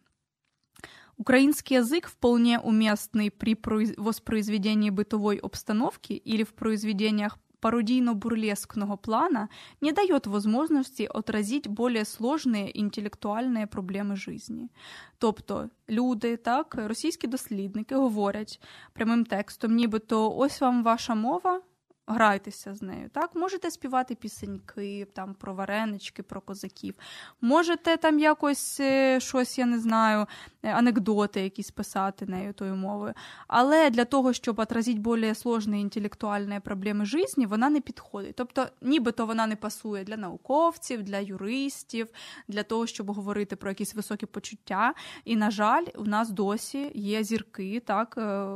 [1.16, 3.56] Украинский язык вполне уместный при
[3.96, 9.49] воспроизведении бытовой обстановки или в произведениях пародийно-бурлескного плана
[9.81, 14.69] не дает возможности отразить более сложные інтелектуальні проблеми жизни.
[15.17, 18.61] Тобто люди, так, російські дослідники говорять
[18.93, 21.61] прямим текстом, нібито ось вам ваша мова.
[22.07, 23.09] Грайтеся з нею.
[23.09, 26.95] Так, можете співати пісеньки там про варенички, про козаків.
[27.41, 30.27] Можете там якось е, щось, я не знаю,
[30.63, 33.13] е, анекдоти якісь писати нею тою мовою.
[33.47, 38.35] Але для того, щоб отразити більш сложні інтелектуальні проблеми житті, вона не підходить.
[38.35, 42.07] Тобто, нібито вона не пасує для науковців, для юристів,
[42.47, 44.93] для того, щоб говорити про якісь високі почуття.
[45.25, 47.79] І, на жаль, у нас досі є зірки.
[47.85, 48.55] Так, е,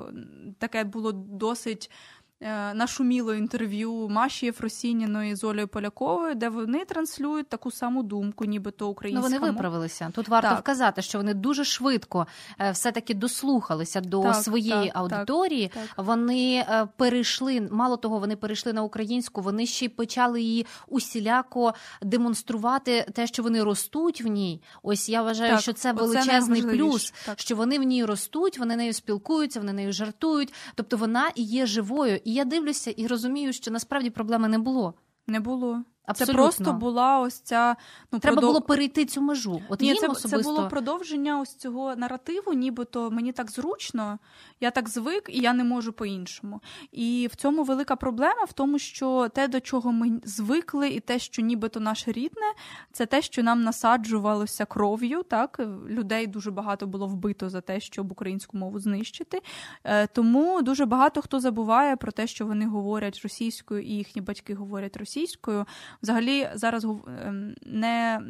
[0.60, 1.92] таке було досить.
[2.44, 8.88] Е, нашуміло інтерв'ю Маші Єфросініної з Олею Поляковою, де вони транслюють таку саму думку, нібито
[8.88, 10.12] українська Ну, вони виправилися.
[10.16, 10.60] Тут варто так.
[10.60, 12.28] вказати, що вони дуже швидко
[12.60, 15.72] е, все-таки дослухалися до так, своєї так, аудиторії.
[15.98, 21.74] Вони е, перейшли, мало того, вони перейшли на українську, вони ще й почали її усіляко
[22.02, 24.62] демонструвати те, що вони ростуть в ній.
[24.84, 29.60] Ось я вважаю, що це величезний плюс, що вони в ній ростуть, вони нею спілкуються,
[29.60, 30.54] вони нею жартують.
[30.76, 32.20] Тобто вона і є живою.
[32.32, 34.94] І я дивлюся і розумію, що насправді проблеми не було.
[35.28, 35.84] Не було.
[36.06, 36.34] Абсолютно.
[36.34, 37.76] Це просто була ось ця
[38.12, 38.50] ну треба продов...
[38.50, 39.62] було перейти цю межу.
[39.70, 40.38] От Ні, їм це, особисто...
[40.38, 44.20] це було продовження ось цього наративу, нібито мені так зручно,
[44.62, 46.62] я так звик, і я не можу по-іншому.
[46.92, 51.20] І в цьому велика проблема в тому, що те, до чого ми звикли, і те,
[51.20, 52.54] що нібито наше рідне,
[52.92, 55.24] це те, що нам насаджувалося кров'ю.
[55.24, 59.42] Так людей дуже багато було вбито за те, щоб українську мову знищити.
[59.84, 64.54] Е, тому дуже багато хто забуває про те, що вони говорять російською, і їхні батьки
[64.54, 65.66] говорять російською.
[66.04, 68.22] Взагалі зараз ем, не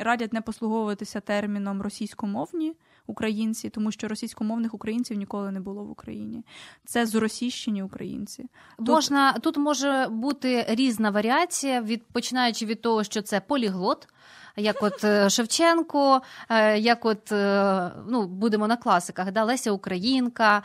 [0.00, 2.74] радять не послуговуватися терміном російськомовні
[3.06, 6.44] українці, тому що російськомовних українців ніколи не було в Україні.
[6.84, 8.46] Це зросійщені українці.
[8.78, 8.88] Тут...
[8.88, 14.08] Можна тут може бути різна варіація, від починаючи від того, що це поліглот
[14.56, 20.62] як от е, Шевченко, е, як от е, ну, будемо на класиках, да, Леся Українка,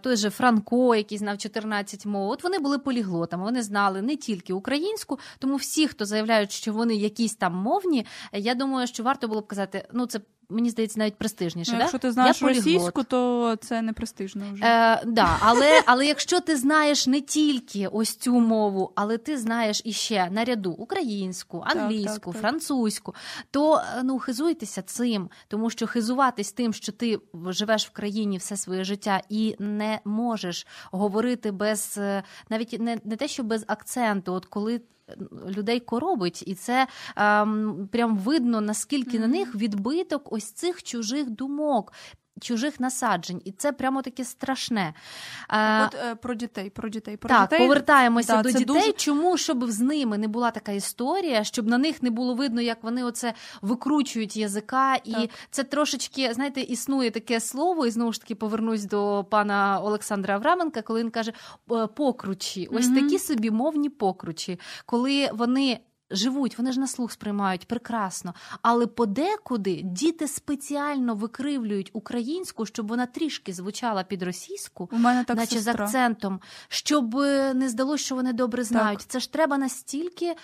[0.00, 2.30] той же Франко, який знав 14 мов.
[2.30, 6.94] От вони були поліглотами, вони знали не тільки українську, тому всі, хто заявляють, що вони
[6.94, 11.16] якісь там мовні, я думаю, що варто було б казати, ну це мені здається, навіть
[11.16, 11.72] престижніше.
[11.72, 14.64] Ну, якщо ти знаєш російську, то це не престижно вже.
[14.64, 19.82] Е, да, Але але якщо ти знаєш не тільки ось цю мову, але ти знаєш
[19.84, 22.42] іще наряду українську, англійську, так, так, так.
[22.42, 23.14] французьку,
[23.50, 28.56] то е, ну хизуйтеся цим, тому що хизуватись тим, що ти живеш в країні все
[28.56, 34.32] своє життя і не можеш говорити без е, навіть не, не те, що без акценту,
[34.32, 34.80] от коли
[35.56, 39.20] людей коробить, і це ем, прям видно, наскільки mm-hmm.
[39.20, 41.92] на них відбиток ось цих чужих думок.
[42.40, 44.94] Чужих насаджень, і це прямо таке страшне.
[45.48, 46.70] От е, про дітей.
[46.70, 47.58] Про дітей про так, дітей.
[47.58, 48.64] повертаємося да, до дітей.
[48.64, 48.92] Дуже...
[48.92, 52.82] Чому щоб з ними не була така історія, щоб на них не було видно, як
[52.82, 55.30] вони оце викручують язика, і так.
[55.50, 60.82] це трошечки, знаєте, існує таке слово, і знову ж таки повернусь до пана Олександра Авраменка,
[60.82, 61.32] коли він каже
[61.70, 62.68] «Е, покручі.
[62.72, 68.34] Ось mm такі собі мовні покручі, коли вони живуть, вони ж на слух сприймають прекрасно.
[68.62, 75.36] Але подекуди діти спеціально викривлюють українську, щоб вона трішки звучала під російську, У мене так
[75.36, 75.72] наче сестра.
[75.72, 78.98] з акцентом, щоб е, не здалося, що вони добре знають.
[78.98, 79.08] Так.
[79.08, 80.36] Це ж треба настільки е,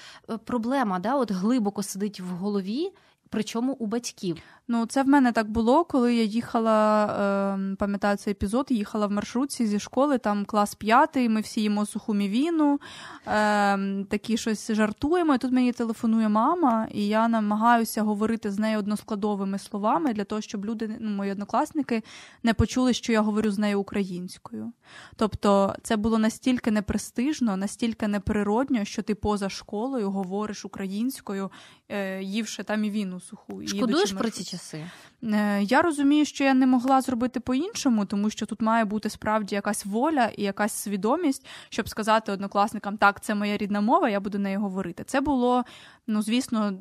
[0.45, 2.93] проблема, да, от глибоко сидить в голові,
[3.31, 4.37] причому у батьків.
[4.69, 9.11] Ну, це в мене так було, коли я їхала, е, пам'ятаю цей епізод, їхала в
[9.11, 12.81] маршрутці зі школи, там клас п'ятий, ми всі їмо суху мівіну,
[13.27, 15.35] е, такі щось жартуємо.
[15.35, 20.41] І тут мені телефонує мама, і я намагаюся говорити з нею односкладовими словами для того,
[20.41, 22.03] щоб люди, ну, мої однокласники,
[22.43, 24.73] не почули, що я говорю з нею українською.
[25.17, 31.51] Тобто, це було настільки непрестижно, настільки неприродньо, що ти поза школою говориш українською,
[31.89, 33.67] е, ївши там мівіну суху.
[33.67, 34.85] Шкодуєш про ці часи?
[35.33, 39.55] Е, я розумію, що я не могла зробити по-іншому, тому що тут має бути справді
[39.55, 44.39] якась воля і якась свідомість, щоб сказати однокласникам, так, це моя рідна мова, я буду
[44.39, 45.05] нею говорити.
[45.05, 45.65] Це було,
[46.07, 46.73] ну звісно,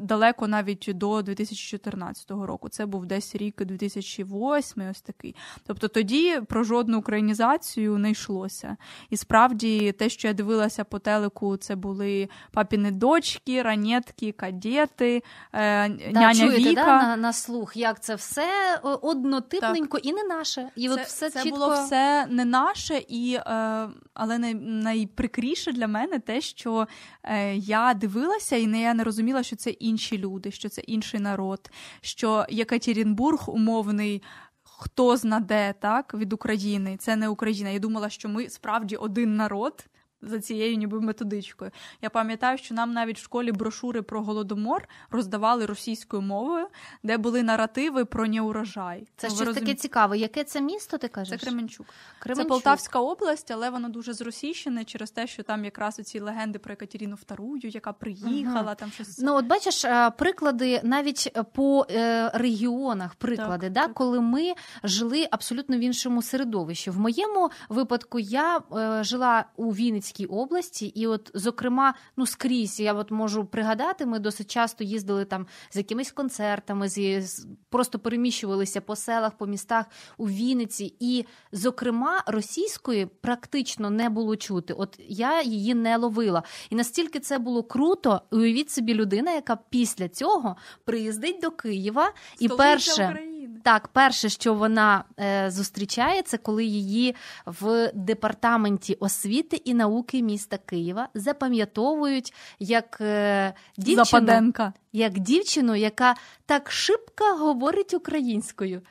[0.00, 2.68] далеко навіть до 2014 року.
[2.68, 5.34] Це був десь рік 2008, ось такий.
[5.66, 8.76] Тобто тоді про жодну українізацію не йшлося.
[9.10, 15.88] І справді, те, що я дивилася по телеку, це були папіни дочки, ранетки, кадети, е,
[15.88, 16.84] няня чуєте, Віка.
[16.84, 20.06] Да, на, на слух, як це все однотипненько так.
[20.06, 20.68] і не наше.
[20.76, 21.58] І це, от все це чітко...
[21.58, 26.88] було все не наше, і, е, але най, найприкріше для мене те, що
[27.22, 31.20] е, я дивилася і не я не розуміла, що це інші люди, що це інший
[31.20, 34.22] народ, що Єкатерінбург умовний.
[34.62, 36.96] Хто знаде так від України?
[36.96, 37.70] Це не Україна.
[37.70, 39.86] Я думала, що ми справді один народ,
[40.26, 41.70] за цією ніби методичкою.
[42.02, 46.66] Я пам'ятаю, що нам навіть в школі брошури про голодомор роздавали російською мовою,
[47.02, 49.06] де були наративи про неурожай.
[49.16, 50.18] Це Ну, щось ви таке цікаве.
[50.18, 50.98] Яке це місто?
[50.98, 51.40] Ти кажеш?
[51.40, 51.86] Це Кременчук.
[52.18, 52.44] Кременчук.
[52.44, 56.72] Це Полтавська область, але воно дуже зросійщене через те, що там якраз оці легенди про
[56.72, 58.74] Екатерину II, яка приїхала, Ага.
[58.74, 59.18] там щось.
[59.18, 63.94] Ну, от бачиш, е, приклади навіть е, по е, регіонах, приклади, Так, да, так.
[63.94, 64.52] коли ми
[64.84, 66.90] жили абсолютно в іншому середовищі.
[66.90, 68.60] В моєму випадку я
[69.00, 74.50] жила у Вінницькій області, і, от, зокрема, ну скрізь я от можу пригадати, ми досить
[74.50, 79.86] часто їздили там з якимись концертами, з, з- просто переміщувалися по селах, по містах
[80.18, 80.96] у Вінниці.
[81.00, 84.72] І, зокрема, російської практично не було чути.
[84.72, 86.42] От я її не ловила.
[86.70, 92.46] І настільки це було круто, уявіть собі людина, яка після цього приїздить до Києва, і
[92.46, 93.04] Столиця перше.
[93.04, 93.33] України.
[93.64, 97.14] Так, перше, що вона е, зустрічає, це коли її
[97.46, 104.72] в департаменті освіти і науки міста Києва запам'ятовують як е, дівчину, Западенка.
[104.92, 106.14] як дівчину, яка
[106.46, 108.82] так шибко говорить українською.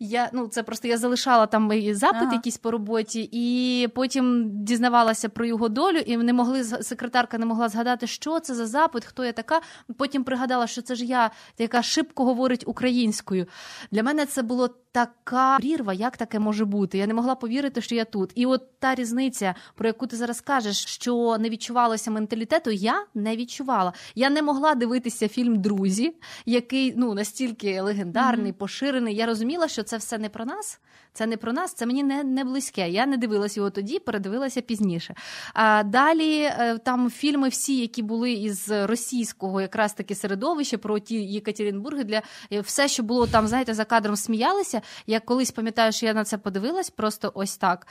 [0.00, 2.34] Я, ну, це просто я залишала там запит Ага.
[2.34, 7.68] якийсь по роботі, і потім дізнавалася про його долю, і не могли секретарка не могла
[7.68, 9.60] згадати, що це за запит, хто я така.
[9.96, 13.46] Потім пригадала, що це ж я, яка шибко говорить українською.
[13.90, 16.98] Для мене це було така прірва, як таке може бути.
[16.98, 18.32] Я не могла повірити, що я тут.
[18.34, 23.36] І от та різниця, про яку ти зараз кажеш, що не відчувалося менталітету, я не
[23.36, 23.92] відчувала.
[24.14, 26.14] Я не могла дивитися фільм Друзі,
[26.46, 29.14] який ну настільки легендарний, поширений.
[29.14, 30.80] Я розуміла, що це все не про нас.
[31.12, 32.90] Це не про нас, це мені не, не близьке.
[32.90, 35.14] Я не дивилася його тоді, передивилася пізніше.
[35.54, 41.14] А далі е, там фільми, всі, які були із російського якраз таки середовища про ті
[41.14, 42.22] Єкатеринбурги, для
[42.52, 44.82] е, все, що було там, знаєте, за кадром сміялися.
[45.06, 47.86] Я колись пам'ятаю, що я на це подивилась, просто ось так.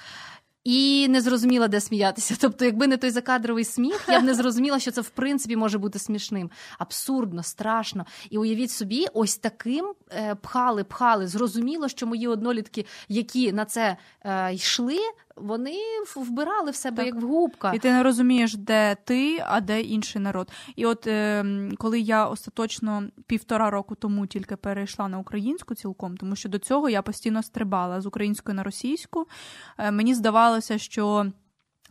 [0.68, 2.36] І не зрозуміла, де сміятися.
[2.41, 5.78] Тобто, якби не той закадровий сміх, я б не зрозуміла, що це в принципі може
[5.78, 6.49] бути смішним.
[6.78, 8.05] Абсурдно, страшно.
[8.30, 11.28] І уявіть собі, ось таким е, пхали, пхали.
[11.28, 14.99] Зрозуміло, що мої однолітки, які на це е, йшли,
[15.38, 15.78] вони
[16.16, 17.06] вбирали в себе Так.
[17.06, 17.72] як в губка.
[17.74, 20.52] І ти не розумієш, де ти, а де інший народ.
[20.76, 21.46] І от е,
[21.78, 26.90] коли я остаточно півтора року тому тільки перейшла на українську цілком, тому що до цього
[26.90, 29.28] я постійно стрибала з української на російську,
[29.78, 31.32] е, мені здавалося, що.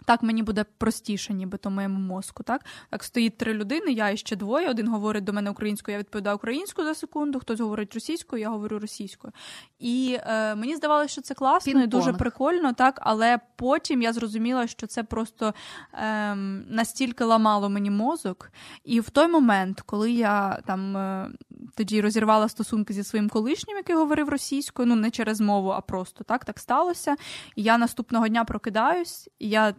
[0.05, 2.43] Так мені буде простіше, нібито моєму мозку.
[2.43, 4.71] Так так стоїть три людини, я і ще двоє.
[4.71, 7.41] Один говорить до мене українською, я відповідаю українською за секунду.
[7.41, 9.33] Хтось говорить російською, я говорю російською.
[9.79, 12.99] І е, мені здавалося, що це класно і дуже прикольно, так.
[13.03, 15.55] Але потім я зрозуміла, що це просто
[15.93, 18.53] ем, настільки ламало мені мозок.
[18.85, 21.31] І в той момент, коли я там е,
[21.75, 26.25] тоді розірвала стосунки зі своїм колишнім, який говорив російською, ну не через мову, а просто
[26.25, 27.17] так, так сталося.
[27.57, 29.75] І я наступного дня прокидаюсь, і я.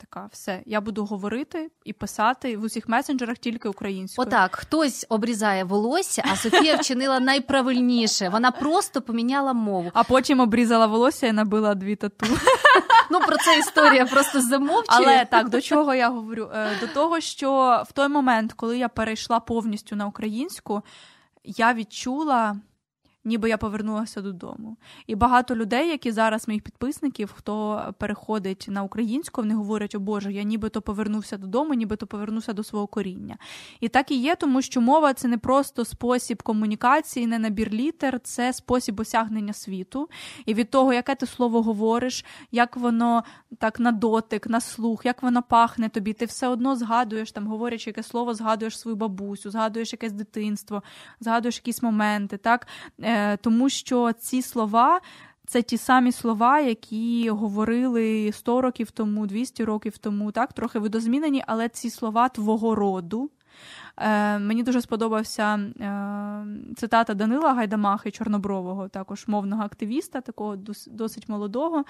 [0.00, 4.28] Така, все, я буду говорити і писати в усіх месенджерах тільки українською.
[4.28, 8.28] Отак, хтось обрізає волосся, а Софія вчинила найправильніше.
[8.28, 9.90] Вона просто поміняла мову.
[9.94, 12.26] А потім обрізала волосся і набила дві тату.
[13.10, 14.84] Ну про це історія просто замовчує.
[15.08, 16.50] Але так, до чого я говорю?
[16.54, 20.82] Е, До того, що в той момент, коли я перейшла повністю на українську,
[21.56, 22.56] я відчула.
[23.28, 24.76] Ніби я повернулася додому.
[25.06, 30.32] І багато людей, які зараз моїх підписників, хто переходить на українську, вони говорять: о Боже,
[30.32, 33.36] я нібито повернувся додому, нібито повернувся до свого коріння.
[33.80, 38.20] І так і є, тому що мова це не просто спосіб комунікації, не набір літер,
[38.20, 40.08] це спосіб осягнення світу.
[40.46, 43.24] І від того, яке ти слово говориш, як воно
[43.58, 47.90] так на дотик, на слух, як воно пахне тобі, ти все одно згадуєш, там говорячи
[47.90, 50.82] яке слово, згадуєш свою бабусю, згадуєш якесь дитинство,
[51.20, 52.66] згадуєш якісь моменти, так?
[53.18, 55.00] Е, тому що ці слова.
[55.46, 61.42] Це ті самі слова, які говорили 100 років тому, 200 років тому, так, трохи видозмінені,
[61.46, 63.30] але ці слова твого роду.
[63.96, 70.56] Е, мені дуже сподобався е, цитата Данила Гайдамахи Чорнобрового, також мовного активіста, такого
[70.86, 71.84] досить молодого,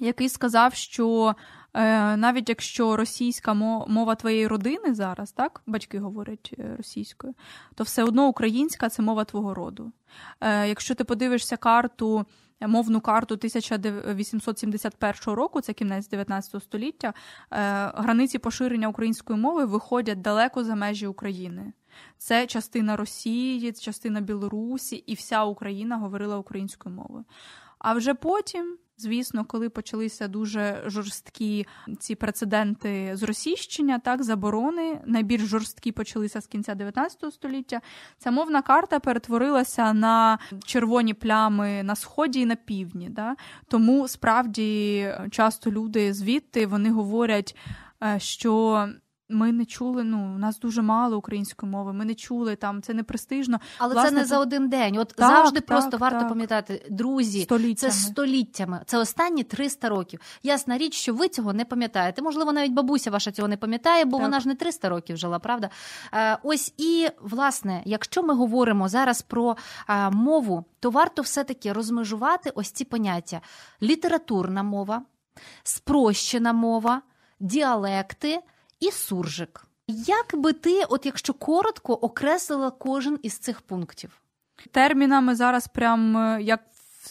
[0.00, 1.34] який сказав, що
[1.74, 3.54] е, навіть якщо російська
[3.88, 7.34] мова твоєї родини зараз, так, батьки говорять е, російською,
[7.74, 9.92] то все одно українська це мова твого роду.
[10.40, 12.26] Е, якщо ти подивишся карту,
[12.60, 17.14] мовну карту 1871 року, це кінець 19 століття, е,
[17.94, 21.72] границі поширення української мови виходять далеко за межі України.
[22.18, 27.24] Це частина Росії, частина Білорусі, і вся Україна говорила українською мовою.
[27.78, 31.66] А вже потім, звісно, коли почалися дуже жорсткі
[31.98, 37.80] ці прецеденти зросійщення, так заборони найбільш жорсткі почалися з кінця 19 століття.
[38.18, 43.08] Ця мовна карта перетворилася на червоні плями на сході і на півдні.
[43.10, 43.36] Да?
[43.68, 47.56] Тому справді часто люди звідти вони говорять,
[48.02, 48.88] е, що
[49.28, 50.04] ми не чули.
[50.04, 51.92] Ну у нас дуже мало української мови.
[51.92, 52.82] Ми не чули там.
[52.82, 53.60] Це не престижно.
[53.78, 54.98] Але Власне, це не за один день.
[54.98, 57.74] От так, завжди так, просто так, варто пам'ятати, друзі, століттями.
[57.74, 58.80] це століттями.
[58.86, 60.20] Це останні 300 років.
[60.42, 62.22] Ясна річ, що ви цього не пам'ятаєте.
[62.22, 65.70] Можливо, навіть бабуся ваша цього не пам'ятає, бо вона ж не 300 років жила, правда?
[66.12, 69.56] Е, ось і власне, якщо ми говоримо зараз про
[69.88, 73.40] е, мову, то варто все-таки розмежувати ось ці поняття:
[73.82, 75.02] літературна мова,
[75.62, 77.02] спрощена мова,
[77.40, 78.40] діалекти
[78.80, 79.66] і суржик.
[80.06, 84.20] Як би ти, от якщо коротко, окреслила кожен із цих пунктів?
[84.70, 86.60] Термінами зараз, прям е, як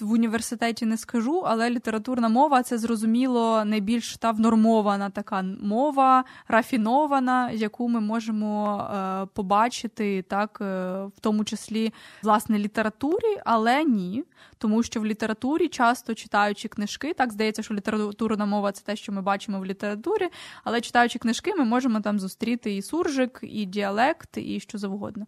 [0.02, 7.52] в університеті не скажу, але літературна мова це зрозуміло найбільш та внормована така мова, рафінована,
[7.52, 10.66] яку ми можемо е, побачити так, е,
[11.04, 14.24] в тому числі власне літературі, але ні.
[14.58, 19.12] Тому що в літературі, часто читаючи книжки, так здається, що літературна мова це те, що
[19.12, 20.30] ми бачимо в літературі,
[20.64, 25.26] але читаючи книжки, ми можемо там зустріти і суржик, і діалект, і що завгодно.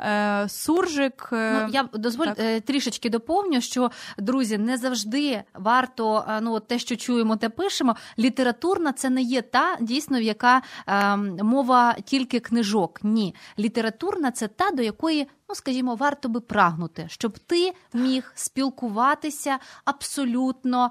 [0.00, 1.28] Е, Суржик.
[1.32, 2.38] Е, ну, Я дозволь так.
[2.38, 7.96] Е, трішечки доповню, що друзі, не завжди варто ну те, що чуємо, те пишемо.
[8.18, 13.00] Літературна це не є та дійсно, яка е, мова тільки книжок.
[13.02, 19.58] Ні, літературна це та, до якої ну скажімо, варто би прагнути, щоб ти міг спілкуватися
[19.84, 20.90] абсолютно.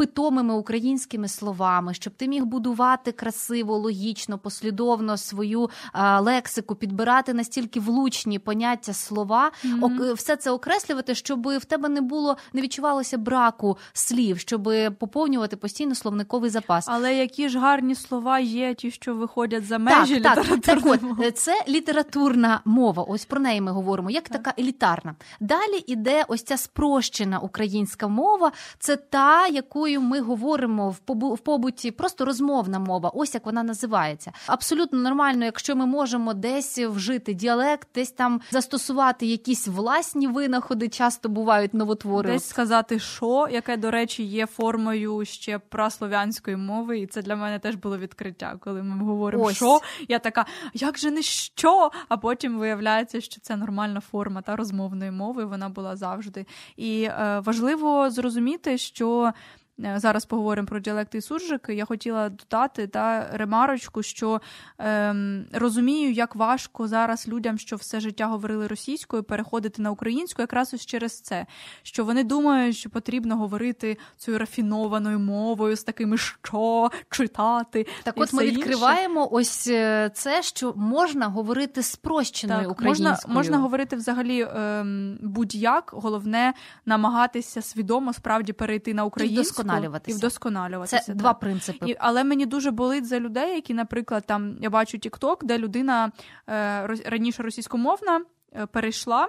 [0.00, 7.34] Е, питомими українськими словами, щоб ти міг будувати красиво, логічно, послідовно свою а, лексику, підбирати
[7.34, 10.14] настільки влучні поняття слова, mm-hmm.
[10.14, 15.94] все це окреслювати, щоб в тебе не було, не відчувалося браку слів, щоб поповнювати постійно
[15.94, 16.84] словниковий запас.
[16.88, 20.78] Але які ж гарні слова є, ті, що виходять за межі так, так, так
[21.18, 23.02] от, це літературна мова.
[23.02, 24.42] Ось про неї ми говоримо, як так.
[24.42, 25.14] така елітарна.
[25.40, 31.90] Далі іде ось ця спрощена українська мова, це та, яку якою ми говоримо в побуті,
[31.90, 34.32] просто розмовна мова, ось як вона називається.
[34.46, 41.28] Абсолютно нормально, якщо ми можемо десь вжити діалект, десь там застосувати якісь власні винаходи, часто
[41.28, 42.32] бувають новотвори.
[42.32, 47.58] Десь сказати, що яке, до речі, є формою ще праслов'янської мови, і це для мене
[47.58, 49.80] теж було відкриття, коли ми говоримо що.
[50.08, 51.90] Я така, як же не що?
[52.08, 55.44] А потім виявляється, що це нормальна форма та розмовної мови.
[55.44, 56.46] Вона була завжди.
[56.76, 59.32] І е, важливо зрозуміти, що
[59.78, 61.74] зараз поговоримо про діалекти і суржики.
[61.74, 64.40] Я хотіла додати та ремарочку, що
[64.78, 70.74] ем, розумію, як важко зараз людям, що все життя говорили російською, переходити на українську, якраз
[70.74, 71.46] ось через це,
[71.82, 77.86] що вони думають, що потрібно говорити цією рафінованою мовою, з такими що читати.
[78.02, 79.30] Так, і от ми відкриваємо інше.
[79.32, 83.10] ось е, це, що можна говорити спрощеною так, українською.
[83.10, 86.54] Можна можна говорити взагалі ем, будь-як, головне
[86.86, 90.16] намагатися свідомо справді перейти на українську вдосконалюватися.
[90.16, 90.98] І вдосконалюватися.
[90.98, 91.16] Це так.
[91.16, 91.90] два принципи.
[91.90, 96.12] І, Але мені дуже болить за людей, які, наприклад, там я бачу TikTok, де людина
[96.48, 98.20] е, раніше російськомовна
[98.52, 99.28] е, перейшла.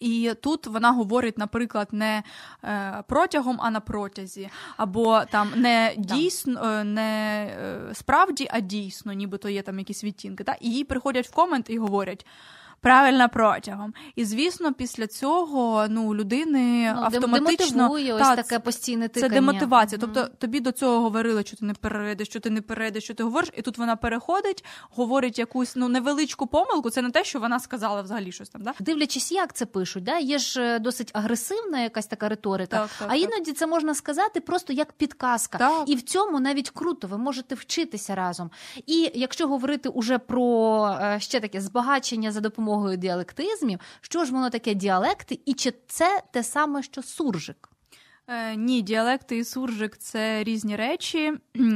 [0.00, 2.22] І тут вона говорить, наприклад, не
[2.64, 9.62] е, протягом, а на протязі, або там не дійсно, не справді, а дійсно, нібито є
[9.62, 10.44] там якісь відтінки.
[10.44, 10.56] Та?
[10.60, 12.26] І їй приходять в комент і говорять
[12.80, 13.94] правильно протягом.
[14.16, 19.28] І звісно, після цього ну людини ну, автоматично ось та, таке постійне тикання.
[19.28, 19.98] Це демотивація.
[19.98, 20.12] Mm-hmm.
[20.14, 23.22] Тобто тобі до цього говорили, що ти не перейдеш, що ти не перейдеш, що ти
[23.22, 26.90] говориш, і тут вона переходить, говорить якусь ну невеличку помилку.
[26.90, 28.62] Це не те, що вона сказала взагалі щось там.
[28.62, 28.72] Да?
[28.80, 30.18] Дивлячись, як це пишуть, да?
[30.18, 33.56] є ж е, досить агресивна якась така риторика, так, так, а іноді так.
[33.56, 35.84] це можна сказати просто як підказка.
[35.86, 38.50] І в цьому навіть круто, ви можете вчитися разом.
[38.86, 44.32] І якщо говорити уже про е, ще таке збагачення за допомогою допомогою діалектизмів, що ж
[44.32, 47.69] воно таке діалекти, і чи це те саме, що суржик?
[48.32, 51.32] Е, ні, діалекти і суржик це різні речі.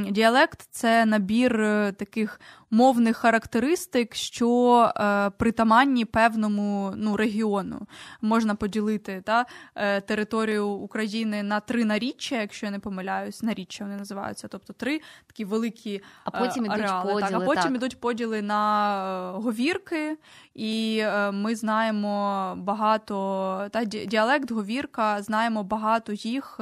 [0.09, 2.39] Діалект це набір е, таких
[2.75, 7.87] мовних характеристик, що е, притаманні певному ну, регіону.
[8.21, 9.45] Можна поділити та,
[9.75, 15.01] е, територію України на три наріччя, якщо я не помиляюсь, наріччя вони називаються, тобто три
[15.27, 17.13] такі великі а потім е, ареали.
[17.13, 17.75] Поділи, так, а потім так.
[17.75, 20.17] ідуть поділи на е, говірки,
[20.53, 26.59] і е, ми знаємо багато та діалект, говірка, знаємо багато їх інших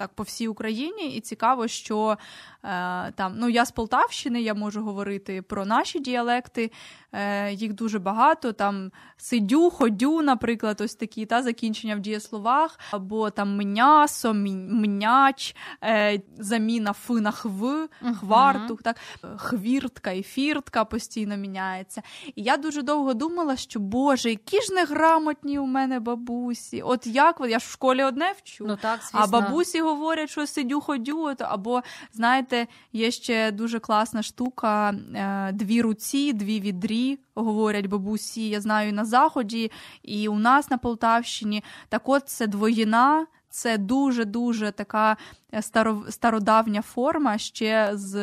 [0.00, 2.18] так по всій Україні, і цікаво, що
[2.64, 6.70] е, там ну я з Полтавщини, я можу говорити про наші діалекти.
[7.12, 8.52] е, їх дуже багато.
[8.52, 16.20] Там сидю, ходю, наприклад, ось такі та закінчення в дієсловах, або там м'ясо, мняч, е,
[16.38, 17.88] заміна фи на хв,
[18.20, 18.96] хвартух, так
[19.36, 22.02] хвіртка і фіртка постійно міняється.
[22.26, 26.82] І я дуже довго думала, що Боже, які ж неграмотні у мене бабусі.
[26.82, 30.80] От як я ж в школі одне вчу, ну так, а бабусі говорять, що сидю,
[30.80, 31.34] ходю.
[31.38, 31.82] Або
[32.12, 37.18] знаєте, є ще дуже класна штука: е, дві руці, дві відрі.
[37.34, 39.70] Говорять бабусі, я знаю на заході,
[40.02, 41.64] і у нас на Полтавщині.
[41.88, 43.26] Так, от це двоїна.
[43.50, 45.16] Це дуже-дуже така
[45.54, 45.62] е,
[46.10, 48.16] стародавня форма ще з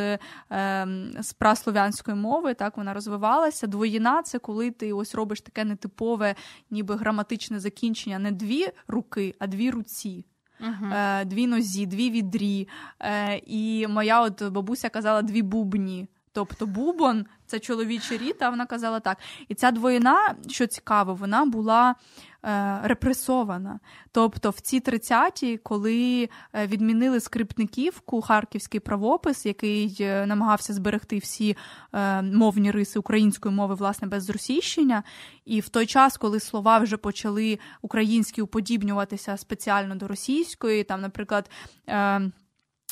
[0.52, 0.88] е,
[1.20, 2.54] з праслов'янської мови.
[2.54, 3.68] Так вона розвивалася.
[3.68, 6.36] Двоїна це коли ти ось робиш таке нетипове,
[6.72, 10.26] ніби граматичне закінчення, не дві руки, а дві руці.
[10.62, 12.68] Е, Дві нозі, дві відрі.
[13.02, 16.08] Е, І моя от бабуся казала дві бубні.
[16.38, 19.18] Тобто бубон це чоловічий рід, а вона казала так.
[19.48, 21.96] І ця двоїна, що цікаво, вона була
[22.46, 23.80] е, репресована.
[24.12, 31.58] Тобто, в ці 30-ті, коли е, відмінили скрипниківку, харківський правопис, який е, намагався зберегти всі
[31.94, 35.04] е, мовні риси української мови, власне, без зросійщення,
[35.46, 41.50] і в той час, коли слова вже почали українські уподібнюватися спеціально до російської, там, наприклад.
[41.90, 42.32] Е,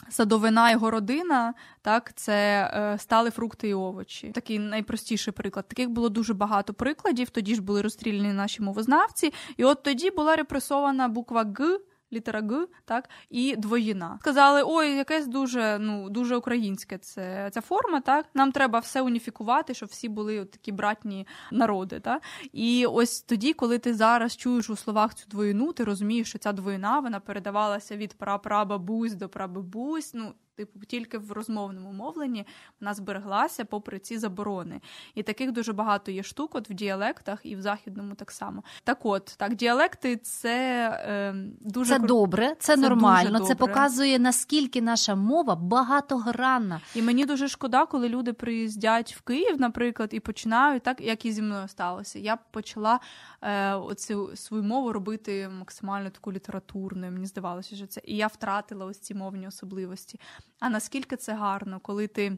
[0.09, 4.31] Садовина і городина, так, це е, стали фрукти і овочі.
[4.31, 5.67] Такий найпростіший приклад.
[5.67, 7.29] Таких було дуже багато прикладів.
[7.29, 11.79] Тоді ж були розстріляні наші мовознавці, і от тоді була репресована буква Г
[12.13, 14.17] літера Г, так, і двоїна.
[14.21, 19.73] Сказали, ой, якесь дуже ну, дуже українське це ця форма, так, нам треба все уніфікувати,
[19.73, 21.99] щоб всі були от такі братні народи.
[21.99, 22.21] Так?
[22.53, 26.51] І ось тоді, коли ти зараз чуєш у словах цю двоїну, ти розумієш, що ця
[26.51, 30.13] двоїна вона передавалася від прапрабабусь до прабабусь.
[30.13, 32.45] ну, типу, тільки в розмовному мовленні
[32.81, 34.81] вона збереглася попри ці заборони.
[35.15, 38.63] І таких дуже багато є штук от в діалектах і в західному так само.
[38.83, 43.39] Так, от так, діалекти це е, дуже це добре, це, це нормально.
[43.39, 46.81] Це показує наскільки наша мова багатогранна.
[46.95, 51.31] І мені дуже шкода, коли люди приїздять в Київ, наприклад, і починають так, як і
[51.31, 52.19] зі мною сталося.
[52.19, 52.99] Я почала
[53.41, 57.11] е, оцю свою мову робити максимально таку літературною.
[57.11, 60.19] Мені здавалося, що це і я втратила ось ці мовні особливості.
[60.59, 62.37] А наскільки це гарно, коли ти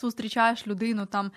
[0.00, 1.32] зустрічаєш людину там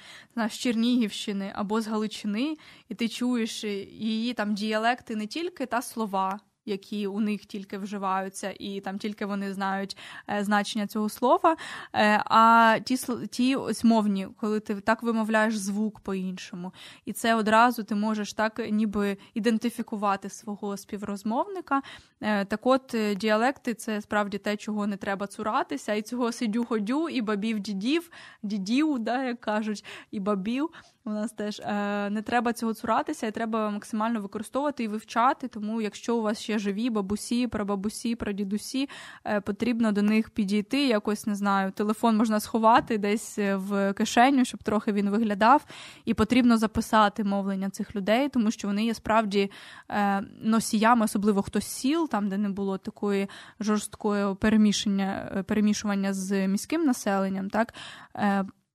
[0.49, 2.57] з Чернігівщини або з Галичини,
[2.89, 6.39] і ти чуєш її там діалекти не тільки та слова,
[6.69, 9.97] які у них тільки вживаються, і там тільки вони знають
[10.29, 11.57] е, значення цього слова.
[11.93, 12.97] Е, а ті
[13.31, 16.73] ті ось мовні, коли ти так вимовляєш звук по-іншому,
[17.05, 21.81] і це одразу ти можеш так ніби ідентифікувати свого співрозмовника.
[22.21, 27.09] Е, так от діалекти це справді те, чого не треба цуратися, і цього сидю ходю,
[27.09, 28.11] і бабів дідів,
[28.43, 30.69] дідів, да, як кажуть, і бабів.
[31.05, 35.47] У нас теж е, не треба цього цуратися, і треба максимально використовувати і вивчати.
[35.47, 38.89] Тому, якщо у вас ще живі бабусі, прабабусі, прадідусі,
[39.25, 40.87] е, потрібно до них підійти.
[40.87, 45.65] Якось не знаю, телефон можна сховати десь в кишеню, щоб трохи він виглядав.
[46.05, 49.51] І потрібно записати мовлення цих людей, тому що вони є справді
[49.89, 53.27] е, носіями, особливо хто сіл, там де не було такої
[53.59, 57.49] жорсткої перемішання, перемішування з міським населенням.
[57.49, 57.73] так,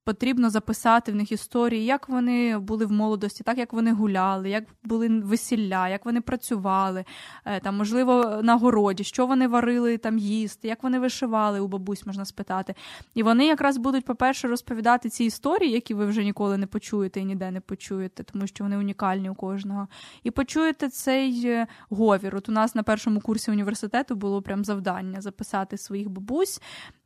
[0.05, 4.63] Потрібно записати в них історії, як вони були в молодості, так як вони гуляли, як
[4.83, 7.05] були весілля, як вони працювали,
[7.45, 12.05] е, там, можливо, на городі, що вони варили там їсти, як вони вишивали у бабусь,
[12.05, 12.75] можна спитати.
[13.13, 17.25] І вони якраз будуть, по-перше, розповідати ці історії, які ви вже ніколи не почуєте і
[17.25, 19.87] ніде не почуєте, тому що вони унікальні у кожного.
[20.23, 22.35] І почуєте цей е, говір.
[22.35, 26.61] От у нас на першому курсі університету було прям завдання записати своїх бабусь.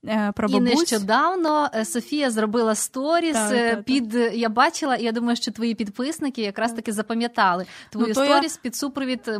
[0.06, 0.72] Е, про бабусь.
[0.72, 4.34] І нещодавно Софія зробила сторіс так, е, так, під так.
[4.36, 8.62] я бачила, і я думаю, що твої підписники якраз таки запам'ятали твою ну, сторіс я...
[8.62, 9.32] під супровід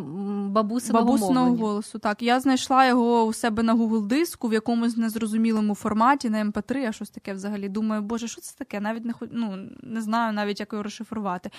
[0.48, 2.00] бабусиного бабусиного голосу.
[2.00, 6.78] Так, я знайшла його у себе на Google диску в якомусь незрозумілому форматі на MP3,
[6.78, 7.70] ем а щось таке взагалі.
[7.70, 8.80] Думаю, боже, що це таке?
[8.80, 11.50] Навіть не ну, не знаю навіть, як його розшифрувати.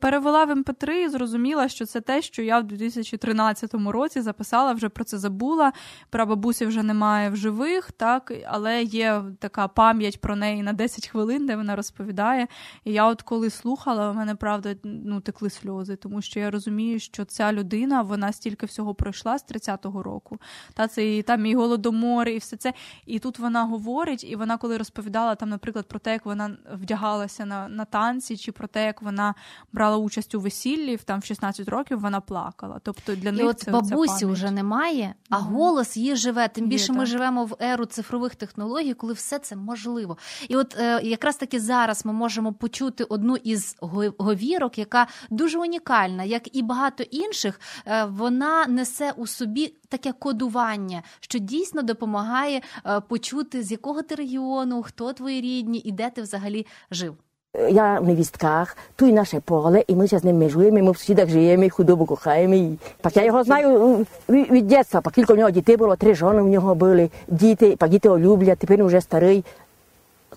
[0.00, 4.72] Перевела в MP3 ем і зрозуміла, що це те, що я в 2013 році записала,
[4.72, 5.72] вже про це забула.
[6.10, 11.08] Про бабусі вже немає в живих, так, але є така пам'ять про неї на 10
[11.08, 12.46] хвилин, де вона розповідає.
[12.84, 17.00] І я, от коли слухала, у мене правда ну, текли сльози, тому що я розумію,
[17.00, 20.38] що ця людина вона стільки всього пройшла з 30-го року.
[20.74, 22.72] Та це і там і голодомор, і все це.
[23.06, 27.46] І тут вона говорить, і вона, коли розповідала там, наприклад, про те, як вона вдягалася
[27.46, 29.34] на на танці, чи про те, як вона
[29.72, 32.80] брала участь у весіллі, там в 16 років вона плакала.
[32.82, 36.48] Тобто для і них от це бабусі вже немає, а mm голос її живе.
[36.48, 37.06] Тим більше Є, ми так.
[37.08, 40.18] живемо в еру цифрових технологій, коли все це можливо.
[40.48, 43.76] І от е, якраз таки зараз ми можемо почути одну із
[44.18, 51.02] говірок, яка дуже унікальна, як і багато інших, е, вона несе у собі таке кодування,
[51.20, 56.22] що дійсно допомагає е, почути, з якого ти регіону, хто твої рідні і де ти
[56.22, 57.16] взагалі жив.
[57.54, 61.30] V nevistkách, tu je naše pole i my sa s ním mežujeme, my v susedách
[61.30, 62.82] žijeme, chudobu kocháme.
[62.98, 66.48] Pak ja ho znaju від детства, pak кілька в нього дітей було, три жони в
[66.48, 69.44] нього були, діти, pak діти його люблять, тепер вже старий.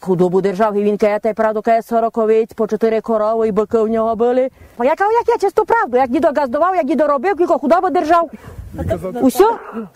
[0.01, 4.15] Худобу держав, і він каже, правду, каже, сороковиць, по чотири корови і бики в нього
[4.15, 4.49] були.
[4.77, 7.89] А я кажу, як я чисту правду, як дідо газдував, як дідо робив, кілько худобу
[7.89, 8.29] держав.
[9.21, 9.49] Усе?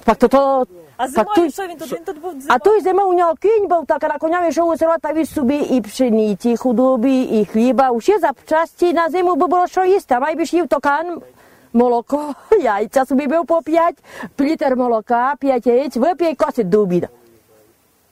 [0.05, 0.65] Пак то то
[0.97, 1.91] а зимою що він тут?
[1.91, 2.47] Він тут був зимою?
[2.49, 5.33] А той зима у нього кінь був, так на коня йшов у село та віз
[5.33, 7.89] собі і пшениці, і худоби, і хліба.
[7.89, 11.21] Усі запчасті на зиму би було що їсти, а май би їв токан,
[11.73, 13.95] молоко, яйця собі бив по п'ять,
[14.39, 17.07] літр молока, п'ять яєць, вип'є і косить до обіду.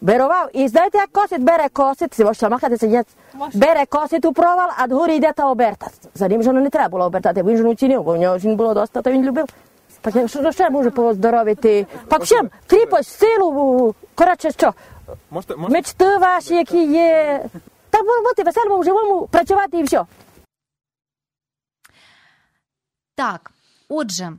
[0.02, 3.08] Берував, і знаєте, як косить, бере косить, си можете махати сидять,
[3.54, 5.94] бере косить у провал, а дгорі йде та обертати.
[6.16, 8.74] За ним жону не треба було обертати, він жону цінив, бо в нього жін було
[8.74, 9.46] доста, то він любив.
[10.02, 11.88] Так що ще може поздоровити?
[12.08, 14.74] Так всім, кріпость, силу, коротше, що?
[15.58, 17.46] Мечти ваші, які є.
[17.90, 20.06] Та бути веселому, живому, працювати і все.
[23.16, 23.52] Так.
[23.92, 24.32] Отже,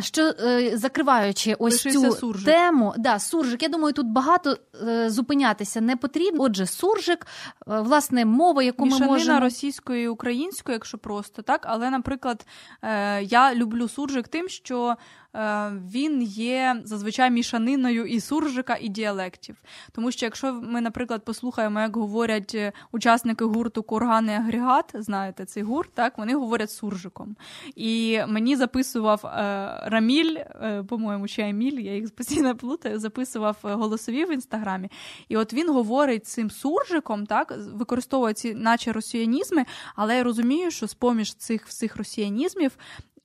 [0.00, 0.32] що
[0.72, 2.44] закриваючи ось Лишився цю суржик.
[2.44, 4.56] тему, да, суржик, я думаю, тут багато
[5.06, 6.42] зупинятися не потрібно.
[6.42, 7.26] Отже, суржик,
[7.66, 9.40] власне, мова, яку Мішанина ми можемо...
[9.40, 11.64] російської і української, якщо просто так.
[11.68, 12.46] Але, наприклад,
[13.22, 14.96] я люблю суржик тим, що
[15.92, 19.56] він є зазвичай мішаниною і суржика, і діалектів.
[19.92, 22.56] Тому що, якщо ми, наприклад, послухаємо, як говорять
[22.92, 27.36] учасники гурту Курган і агрегат, знаєте, цей гурт, так вони говорять суржиком.
[27.76, 29.20] І мені записував
[29.84, 30.36] Раміль,
[30.88, 34.71] по-моєму, чи Еміль, я їх постійно плутаю, записував голосові в інстаграмі.
[35.28, 39.64] І от він говорить цим суржиком, так, використовує ці, наче росіянізми,
[39.94, 42.72] але я розумію, що з поміж цих всіх росіянізмів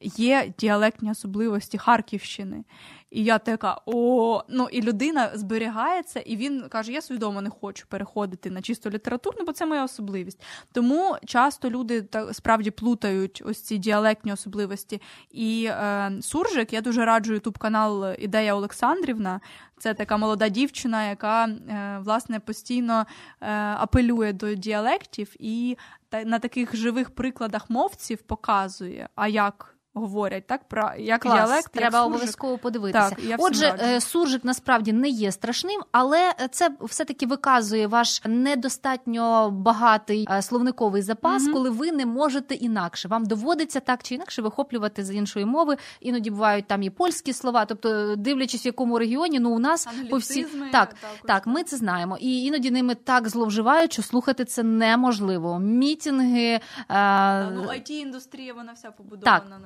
[0.02, 2.64] є діалектні особливості Харківщини.
[3.12, 7.88] І я така, о, ну і людина зберігається, і він каже: Я свідомо не хочу
[7.88, 10.41] переходити на чисто літературну, бо це моя особливість.
[10.72, 15.01] Тому часто люди так справді плутають ось ці діалектні особливості.
[15.32, 19.41] І е, Суржик, я дуже раджу ютуб канал Ідея Олександрівна.
[19.80, 23.05] Це така молода дівчина, яка е, власне постійно
[23.41, 25.78] е, апелює до діалектів і
[26.10, 31.72] та, на таких живих прикладах мовців показує, а як говорять, так про як Клас, діалект.
[31.72, 32.97] Треба як обов'язково подивитися.
[33.10, 39.52] Так, я Отже, е, суржик насправді не є страшним, але це все-таки виказує ваш недостатньо
[39.52, 41.54] багатий е, словниковий запас, Мгм.
[41.54, 43.08] коли ви не можете інакше.
[43.08, 45.78] Вам доводиться так чи інакше вихоплювати з іншої мови.
[46.00, 47.66] Іноді бувають там і польські слова.
[47.66, 50.95] Тобто, дивлячись, в якому регіоні, ну у нас по всі так,
[51.28, 52.18] так, ми це знаємо.
[52.20, 55.60] І іноді ними так зловживають, що слухати це неможливо.
[55.60, 56.60] Мітинги.
[56.89, 59.50] е, Ну, it індустрія вона вся побудована Так.
[59.50, 59.60] на.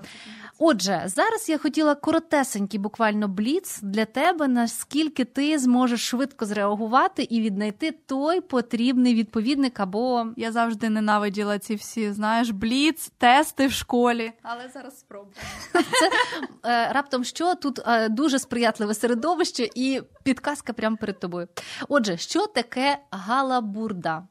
[0.60, 7.42] Отже, зараз я хотіла коротесенький, буквально бліц для тебе, наскільки ти зможеш швидко зреагувати і
[7.42, 14.32] віднайти той потрібний відповідник або Я завжди ненавиділа ці всі, знаєш, бліц, тести в школі.
[14.42, 15.36] Але зараз спробую.
[16.66, 21.48] е, раптом що тут е, дуже сприятливе середовище і підказка прямо перед тобою.
[21.90, 24.28] Отже, що таке галабурда?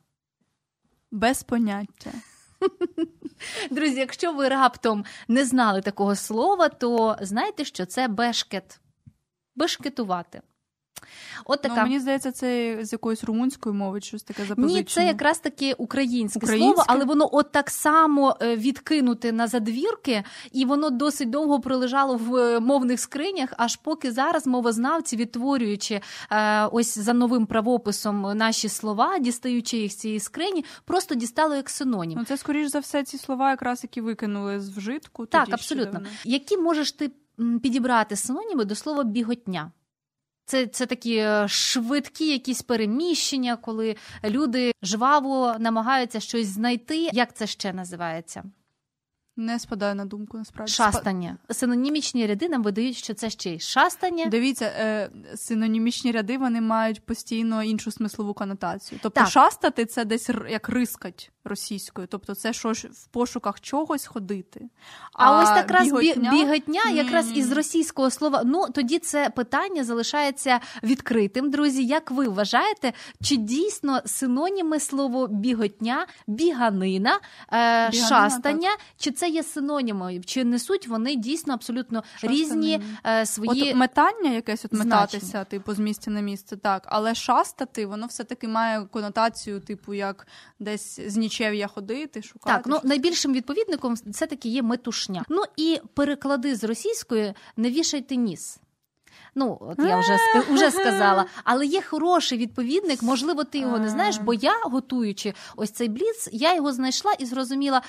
[1.11, 2.11] Без поняття.
[3.71, 8.80] Друзі, якщо ви раптом не знали такого слова, то знайте, що це бешкет.
[9.61, 10.41] Бешкетувати.
[11.45, 11.75] От така.
[11.77, 14.79] Ну, мені здається, це з якоїсь румунської мови щось таке запозичено.
[14.79, 16.75] Ні, це якраз таки українське, Українське?
[16.75, 22.17] слово, але воно от так само е, відкинуте на задвірки, і воно досить довго пролежало
[22.17, 26.01] в е, мовних скринях, аж поки зараз мовознавці, відтворюючи
[26.31, 31.71] е, ось за новим правописом наші слова, дістаючи їх з цієї скрині, просто дістали як
[31.71, 32.19] синонім.
[32.19, 35.27] Ну, це, скоріш за все, ці слова, якраз які викинули з вжитку.
[35.27, 35.93] Так, тоді абсолютно.
[35.93, 36.09] давно.
[36.25, 37.11] Які можеш ти
[37.63, 39.73] підібрати синоніми до слова біготня?
[40.45, 47.09] Це, це такі е, швидкі якісь переміщення, коли люди жваво намагаються щось знайти.
[47.13, 48.45] Як це ще називається?
[49.41, 50.73] Не спадає на думку, насправді.
[50.73, 51.37] Шастання.
[51.51, 54.27] Синонімічні ряди нам видають, що це ще й шастання.
[54.27, 59.01] Дивіться, е, синонімічні ряди вони мають постійно іншу смислову конотацію.
[59.03, 59.29] Тобто Так.
[59.31, 62.07] шастати це десь як рискать російською.
[62.07, 64.69] Тобто це що в пошуках чогось ходити.
[65.13, 66.13] А, ось якраз біготня?
[66.15, 68.43] біготня, біготня якраз із російського слова.
[68.45, 71.51] Ну тоді це питання залишається відкритим.
[71.51, 77.21] Друзі, як ви вважаєте, чи дійсно синоніми слово біготня, біганина,
[77.53, 83.71] е, Біганина, шастання, чи це є синоніми, чи несуть вони дійсно абсолютно різні е, свої
[83.71, 85.01] От метання якесь от значення.
[85.01, 86.83] метатися, типу, з місця на місце, так.
[86.87, 90.27] Але шастати, воно все-таки має конотацію, типу, як
[90.59, 92.57] десь з нічев'я ходити, шукати.
[92.57, 92.89] Так, ну щось.
[92.89, 95.25] найбільшим відповідником все таки є метушня.
[95.29, 98.61] Ну і переклади з російської не вішайте ніс.
[99.35, 100.17] Ну, от я вже
[100.51, 103.03] вже сказала, але є хороший відповідник.
[103.03, 107.25] Можливо, ти його не знаєш, бо я, готуючи ось цей бліц, я його знайшла і
[107.25, 107.83] зрозуміла,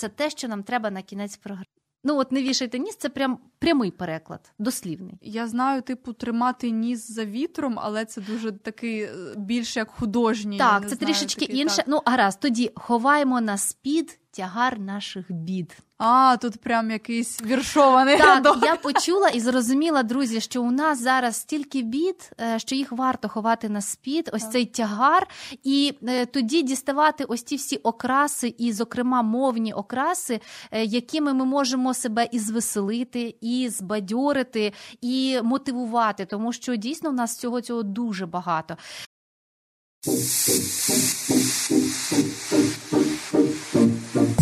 [0.00, 1.66] це те, що нам треба на кінець програми.
[2.04, 5.18] Ну, от не вішайте ніс, це прям прямий переклад, дослівний.
[5.22, 10.58] Я знаю, типу, тримати ніс за вітром, але це дуже такий е, більш як художній.
[10.58, 11.76] Так, це знаю, трішечки такий, інше.
[11.76, 11.84] так.
[11.88, 15.76] Ну, гаразд, тоді ховаємо на спід тягар наших бід.
[15.98, 18.64] А, тут прям якийсь віршований Так, рядок.
[18.64, 23.28] я почула і зрозуміла, друзі, що у нас зараз стільки бід, е, що їх варто
[23.28, 25.26] ховати на спід, ось цей тягар,
[25.62, 31.44] і е, тоді діставати ось ті всі окраси, і, зокрема, мовні окраси, е, якими ми
[31.44, 37.82] можемо себе і звеселити, і збадьорити, і мотивувати, тому що дійсно в нас всього цього
[37.82, 38.76] дуже багато.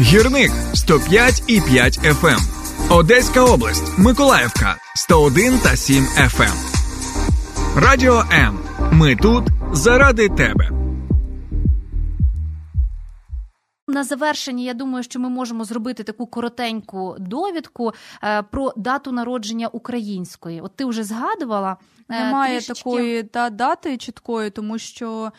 [0.00, 2.38] Гірник 105 і 5 FM.
[2.90, 6.54] Одеська область, Миколаївка 101 та 7 FM.
[7.76, 8.58] Радіо М.
[8.92, 10.70] Ми тут заради тебе.
[13.88, 17.92] На завершення, я думаю, що ми можемо зробити таку коротеньку довідку
[18.24, 20.60] е, про дату народження української.
[20.60, 21.76] От ти вже згадувала.
[22.10, 25.32] е, Немає трішечки- такої та, дати чіткої, тому що.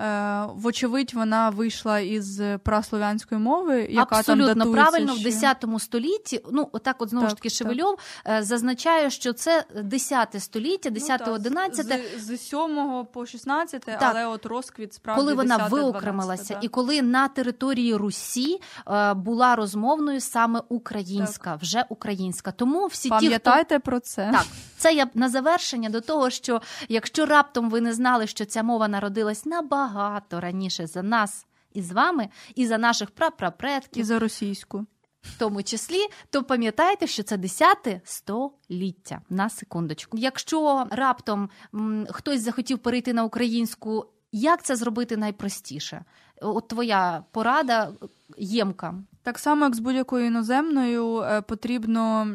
[0.00, 5.24] Е, Вочевидь, вона вийшла із праслов'янської мови, яка Абсолютно там датується правильно в ще.
[5.24, 6.44] 10 столітті.
[6.52, 7.50] Ну отак, от знову Так, ж таки.
[7.50, 13.26] Шевельов е, зазначає, що це 10 століття, 10 Ну, 11 так, з, з 7 по
[13.26, 18.60] 16, але от розквіт справді коли вона 10, виокремилася, 12, і коли на території Русі
[18.88, 22.52] е, була розмовною саме українська, вже українська.
[22.52, 24.30] Тому всі ті, хто про це.
[24.32, 24.46] Так,
[24.76, 28.88] це я на завершення до того, що якщо раптом ви не знали, що ця мова
[28.88, 29.46] народилась
[29.92, 34.86] набагато раніше за нас і з вами, і за наших прапрапредків, І за російську.
[35.22, 35.98] в тому числі,
[36.30, 40.18] то пам'ятайте, що це 10 століття на секундочку.
[40.18, 46.04] Якщо раптом м, хтось захотів перейти на українську, як це зробити найпростіше?
[46.42, 47.92] От твоя порада
[48.38, 48.94] ємка.
[49.28, 52.26] Так само, як з будь-якою іноземною, е, потрібно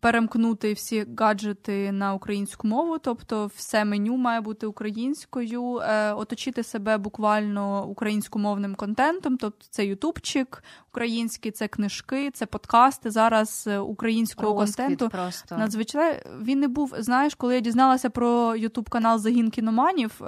[0.00, 6.98] перемкнути всі гаджети на українську мову, тобто все меню має бути українською, е, оточити себе
[6.98, 13.10] буквально українськомовним контентом, тобто це ютубчик український, це книжки, це подкасти.
[13.10, 15.56] Зараз е, українського Розквіт контенту просто.
[15.56, 16.94] Надзвичайно він не був.
[16.98, 20.20] Знаєш, коли я дізналася про Ютуб канал Загін кіноманів,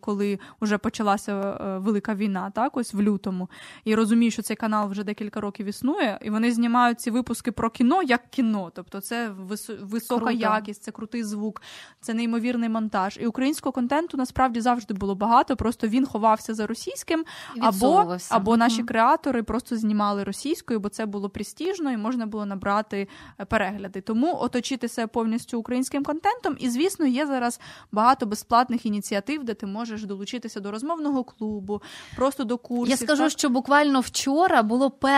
[0.00, 3.50] коли вже почалася велика війна, так ось в лютому,
[3.84, 7.70] і розумію, що цей канал вже декілька років існує, і вони знімають ці випуски про
[7.70, 8.72] кіно як кіно.
[8.74, 10.38] Тобто, це висо- висока Круто.
[10.38, 11.62] якість, це крутий звук,
[12.00, 13.18] це неймовірний монтаж.
[13.22, 15.56] І українського контенту насправді завжди було багато.
[15.56, 17.24] Просто він ховався за російським,
[17.60, 23.08] або, або наші креатори просто знімали російською, бо це було престижно і можна було набрати
[23.38, 24.00] е, перегляди.
[24.00, 26.56] Тому оточити себе повністю українським контентом.
[26.58, 27.60] І звісно, є зараз
[27.92, 31.82] багато безплатних ініціатив, де ти можеш долучитися до розмовного клубу,
[32.16, 32.90] просто до курсів.
[32.90, 33.32] Я скажу, так?
[33.32, 35.09] що буквально вчора було перше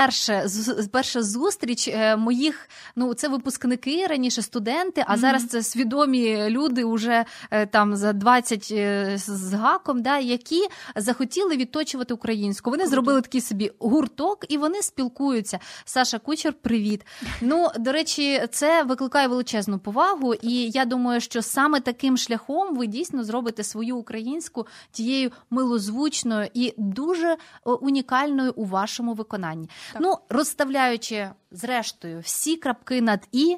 [0.45, 2.69] з- перша зустріч е, моїх.
[2.97, 5.21] Ну це випускники раніше студенти, а Мгм.
[5.21, 10.61] зараз це свідомі люди, уже е, там за 20 е, з- гаком, да, які
[10.97, 12.71] захотіли відточувати українську.
[12.71, 15.59] Вони зробили такий собі гурток, і вони спілкуються.
[15.85, 17.07] Саша Кучер, привіт.
[17.41, 22.87] Ну до речі, це викликає величезну повагу, і я думаю, що саме таким шляхом ви
[22.87, 27.37] дійсно зробите свою українську тією милозвучною і дуже
[27.81, 29.69] унікальною у вашому виконанні.
[29.93, 30.03] Так.
[30.03, 33.57] Ну, розставляючи зрештою всі крапки над і.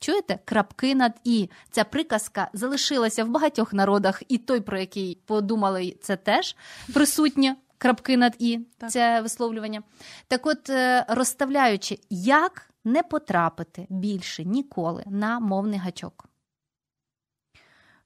[0.00, 5.96] Чуєте, крапки над і ця приказка залишилася в багатьох народах, і той, про який подумали,
[6.02, 6.56] це теж
[6.94, 7.56] присутнє.
[7.78, 8.90] Крапки над і Так.
[8.90, 9.82] це висловлювання.
[10.28, 16.27] Так, от е, розставляючи, як не потрапити більше ніколи на мовний гачок.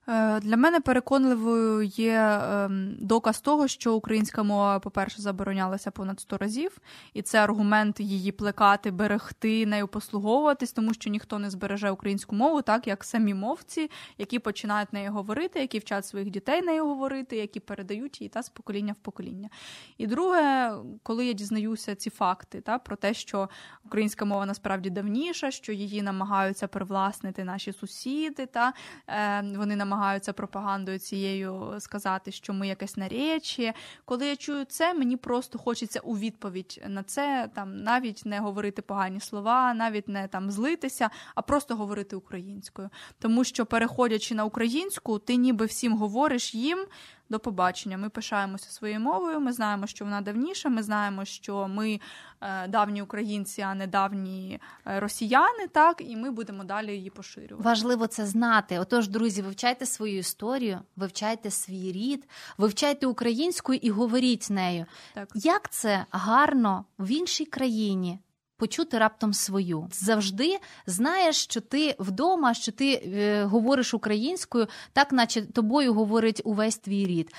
[0.07, 6.37] Е, для мене переконливою є ем, доказ того, що українська мова, по-перше, заборонялася понад 100
[6.37, 6.77] разів,
[7.13, 12.61] і це аргумент її плекати, берегти, нею послуговуватись, тому що ніхто не збереже українську мову,
[12.61, 17.59] так як самі мовці, які починають нею говорити, які вчать своїх дітей нею говорити, які
[17.59, 19.49] передають її та з покоління в покоління.
[19.97, 20.73] І друге,
[21.03, 23.49] коли я дізнаюся ці факти, та про те, що
[23.85, 28.73] українська мова насправді давніша, що її намагаються привласнити наші сусіди, та
[29.07, 33.73] е, вони намагаються намагаються пропагандою цією сказати, що ми якесь наречі.
[34.05, 38.81] Коли я чую це, мені просто хочеться у відповідь на це там навіть не говорити
[38.81, 42.89] погані слова, навіть не там злитися, а просто говорити українською.
[43.19, 46.85] Тому що, переходячи на українську, ти ніби всім говориш їм
[47.33, 47.97] до побачення.
[47.97, 49.39] Ми пишаємося своєю мовою.
[49.39, 50.69] Ми знаємо, що вона давніша.
[50.69, 51.99] Ми знаємо, що ми
[52.41, 55.67] е, давні українці, а не давні е, росіяни.
[55.71, 57.69] Так, і ми будемо далі її поширювати.
[57.69, 58.79] Важливо це знати.
[58.79, 62.27] Отож, друзі, вивчайте свою історію, вивчайте свій рід,
[62.57, 64.85] вивчайте українську і говоріть нею.
[65.13, 65.29] Так.
[65.35, 68.19] Як це гарно в іншій країні?
[68.57, 69.87] Почути раптом свою.
[69.91, 76.77] Завжди знаєш, що ти вдома, що ти е, говориш українською, так наче тобою говорить увесь
[76.77, 77.33] твій рід.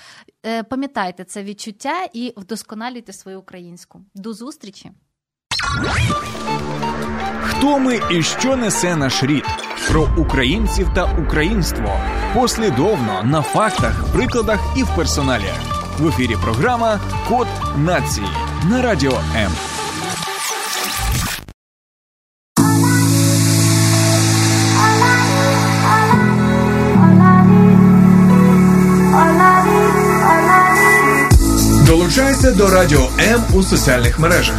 [0.45, 4.01] Е, Пам'ятайте це відчуття і вдосконалюйте свою українську.
[4.15, 4.91] До зустрічі!
[7.41, 9.45] Хто ми і що несе наш рід?
[9.89, 11.99] Про українців та українство
[12.33, 15.51] послідовно на фактах, прикладах і в персоналі.
[15.99, 17.47] В ефірі програма Код
[17.77, 18.27] нації
[18.69, 19.51] на радіо М.
[32.05, 34.55] Долучайся до Радіо М у соціальних мережах: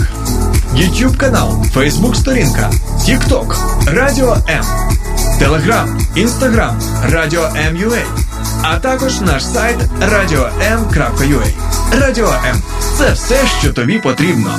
[0.75, 2.71] YouTube канал, Facebook сторінка,
[3.01, 3.57] TikTok,
[3.95, 4.65] Радіо М,
[5.41, 5.87] Telegram,
[6.17, 6.75] Instagram,
[7.11, 8.19] Радіо М.Ю.А.
[8.63, 11.47] а також наш сайт radio.m.ua.
[12.01, 12.63] Радіо М
[12.99, 14.59] це все, що тобі потрібно.